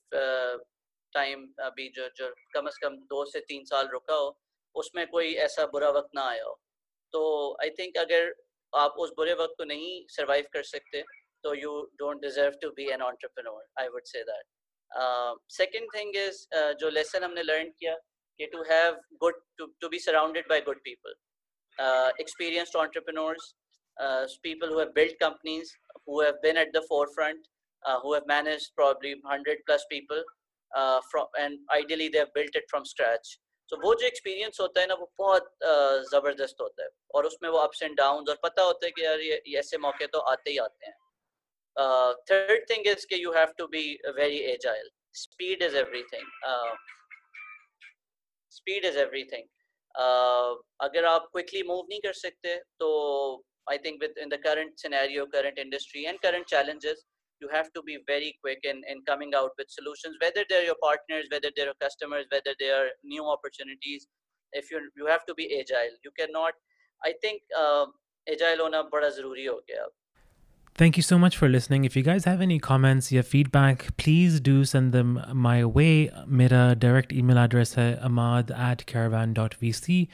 टाइम 1.12 1.44
uh, 1.44 1.64
अभी 1.66 1.88
जो 1.94 2.08
जो 2.16 2.28
कम 2.54 2.68
से 2.68 2.86
कम 2.86 2.96
दो 3.12 3.24
से 3.30 3.40
तीन 3.48 3.64
साल 3.64 3.88
रुका 3.92 4.14
हो 4.14 4.28
उसमें 4.74 5.06
कोई 5.06 5.32
ऐसा 5.46 5.66
बुरा 5.72 5.88
वक्त 5.90 6.10
ना 6.14 6.24
आया 6.28 6.44
हो। 6.44 6.54
तो 7.12 7.22
आई 7.62 7.70
थिंक 7.78 7.96
अगर 7.98 8.32
आप 8.72 8.96
उस 8.98 9.10
बुरे 9.16 9.32
वक्त 9.34 9.54
को 9.58 9.64
नहीं 9.64 9.88
सर्वाइव 10.10 10.46
कर 10.52 10.62
सकते 10.64 11.02
तो 11.44 11.54
you 11.54 11.72
don't 11.98 12.20
deserve 12.22 12.58
to 12.62 12.70
be 12.72 12.88
an 12.92 13.02
entrepreneur 13.02 13.64
I 13.80 13.88
would 13.94 14.04
say 14.06 14.22
that 14.24 14.44
second 15.52 15.88
thing 15.94 16.14
जो 16.80 16.90
लेसन 16.90 17.24
हमने 17.24 17.42
लर्न 17.42 17.70
किया 17.78 17.96
कि 18.40 18.46
to 18.52 18.62
have 18.70 19.00
good 19.24 19.42
to 19.58 19.88
be 19.88 19.98
surrounded 19.98 20.48
by 20.48 20.60
good 20.68 20.80
people 20.84 21.14
uh, 21.77 22.09
experienced 22.19 22.75
entrepreneurs 22.75 23.53
uh, 23.97 24.25
people 24.43 24.67
who 24.67 24.79
have 24.79 24.93
built 24.93 25.13
companies 25.21 25.71
who 26.05 26.21
have 26.21 26.41
been 26.41 26.57
at 26.57 26.73
the 26.73 26.83
forefront 26.89 27.39
uh, 27.83 27.99
who 28.01 28.13
have 28.13 28.27
managed 28.27 28.71
probably 28.75 29.15
100 29.23 29.57
plus 29.65 29.85
people 29.91 30.21
uh, 30.75 30.99
from 31.11 31.25
and 31.39 31.57
ideally 31.75 32.09
they 32.09 32.19
have 32.19 32.33
built 32.33 32.55
it 32.55 32.71
from 32.75 32.85
scratch 32.85 33.39
तो 33.69 33.77
वो 33.81 33.93
जो 33.99 34.05
experience 34.07 34.57
होता 34.61 34.81
है 34.81 34.87
ना 34.87 34.93
वो 34.95 35.05
बहुत 35.19 35.47
ज़बरदस्त 36.09 36.59
होता 36.61 36.83
है 36.83 36.89
और 37.15 37.25
उसमें 37.25 37.49
वो 37.49 37.57
अप्स 37.57 37.81
एंड 37.83 37.95
डाउन 37.97 38.29
और 38.29 38.37
पता 38.43 38.63
होता 38.63 38.85
है 38.85 38.91
कि 38.97 39.03
यार 39.05 39.19
ये 39.19 39.57
ऐसे 39.59 39.77
मौके 39.85 40.07
तो 40.07 40.19
आते 40.33 40.51
ही 40.51 40.57
आते 40.65 40.85
हैं 40.85 40.93
Uh, 41.77 42.13
third 42.27 42.61
thing 42.67 42.83
is 42.85 43.05
that 43.09 43.19
you 43.19 43.33
have 43.33 43.55
to 43.57 43.67
be 43.67 43.99
very 44.15 44.53
agile. 44.53 44.89
Speed 45.11 45.61
is 45.61 45.73
everything. 45.73 46.23
Uh, 46.47 46.73
speed 48.49 48.85
is 48.85 48.95
everything. 48.95 49.43
Uh, 49.43 49.58
अगर 50.87 51.05
आप 51.05 51.29
quickly 51.35 51.61
move 51.67 51.89
नहीं 51.89 51.99
कर 52.05 52.13
सकते 52.13 52.55
तो 52.79 53.43
I 53.67 53.77
think 53.77 54.01
with 54.01 54.17
in 54.21 54.29
the 54.29 54.37
current 54.37 54.79
scenario, 54.79 55.25
current 55.25 55.57
industry 55.57 56.05
and 56.05 56.21
current 56.21 56.45
challenges, 56.47 57.03
you 57.41 57.49
have 57.51 57.71
to 57.73 57.81
be 57.81 57.97
very 58.07 58.37
quick 58.41 58.59
in, 58.63 58.83
in 58.87 59.01
coming 59.07 59.33
out 59.33 59.51
with 59.57 59.67
solutions, 59.69 60.17
whether 60.21 60.45
they're 60.49 60.63
your 60.63 60.75
partners, 60.83 61.25
whether 61.31 61.49
they're 61.55 61.65
your 61.65 61.81
customers, 61.81 62.25
whether 62.31 62.53
they 62.59 62.69
are 62.69 62.89
new 63.03 63.25
opportunities. 63.25 64.07
If 64.53 64.71
you 64.71 64.79
you 64.95 65.07
have 65.07 65.25
to 65.25 65.33
be 65.33 65.47
agile. 65.59 65.95
You 66.03 66.11
cannot. 66.19 66.53
I 67.03 67.13
think 67.21 67.41
uh, 67.57 67.85
agile 68.27 68.61
होना 68.61 68.81
बड़ा 68.93 69.09
ज़रूरी 69.17 69.45
हो 69.45 69.55
गया 69.69 69.87
Thank 70.76 70.96
you 70.96 71.02
so 71.02 71.18
much 71.18 71.36
for 71.36 71.48
listening. 71.48 71.84
If 71.84 71.94
you 71.94 72.02
guys 72.02 72.24
have 72.24 72.40
any 72.40 72.58
comments, 72.58 73.12
your 73.12 73.22
feedback, 73.22 73.96
please 73.98 74.40
do 74.40 74.64
send 74.64 74.92
them 74.92 75.20
my 75.34 75.64
way. 75.64 76.10
मेरा 76.28 76.78
direct 76.78 77.12
email 77.12 77.38
address 77.38 77.74
है 77.76 78.00
amad 78.02 78.50
at 78.68 78.86
karavan.vc 78.86 80.06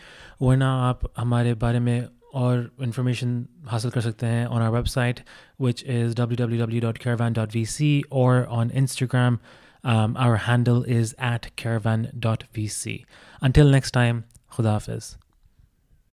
वरना 0.42 0.73
आप 0.88 1.12
हमारे 1.19 1.55
बारे 1.55 1.81
में 1.81 2.09
और 2.35 2.71
इन्फॉर्मेशन 2.83 3.47
हासिल 3.66 3.90
कर 3.97 4.49
on 4.49 4.62
our 4.62 4.73
website 4.73 5.23
which 5.59 5.83
is 5.85 6.14
www.karavan.vc 6.14 8.03
or 8.11 8.47
on 8.47 8.71
Instagram. 8.71 9.38
Um, 9.85 10.16
our 10.16 10.37
handle 10.37 10.83
is 10.83 11.14
at 11.16 11.51
karavan.vc. 11.57 13.05
Until 13.40 13.69
next 13.69 13.92
time, 13.92 14.25
Khudafiz. 14.53 15.16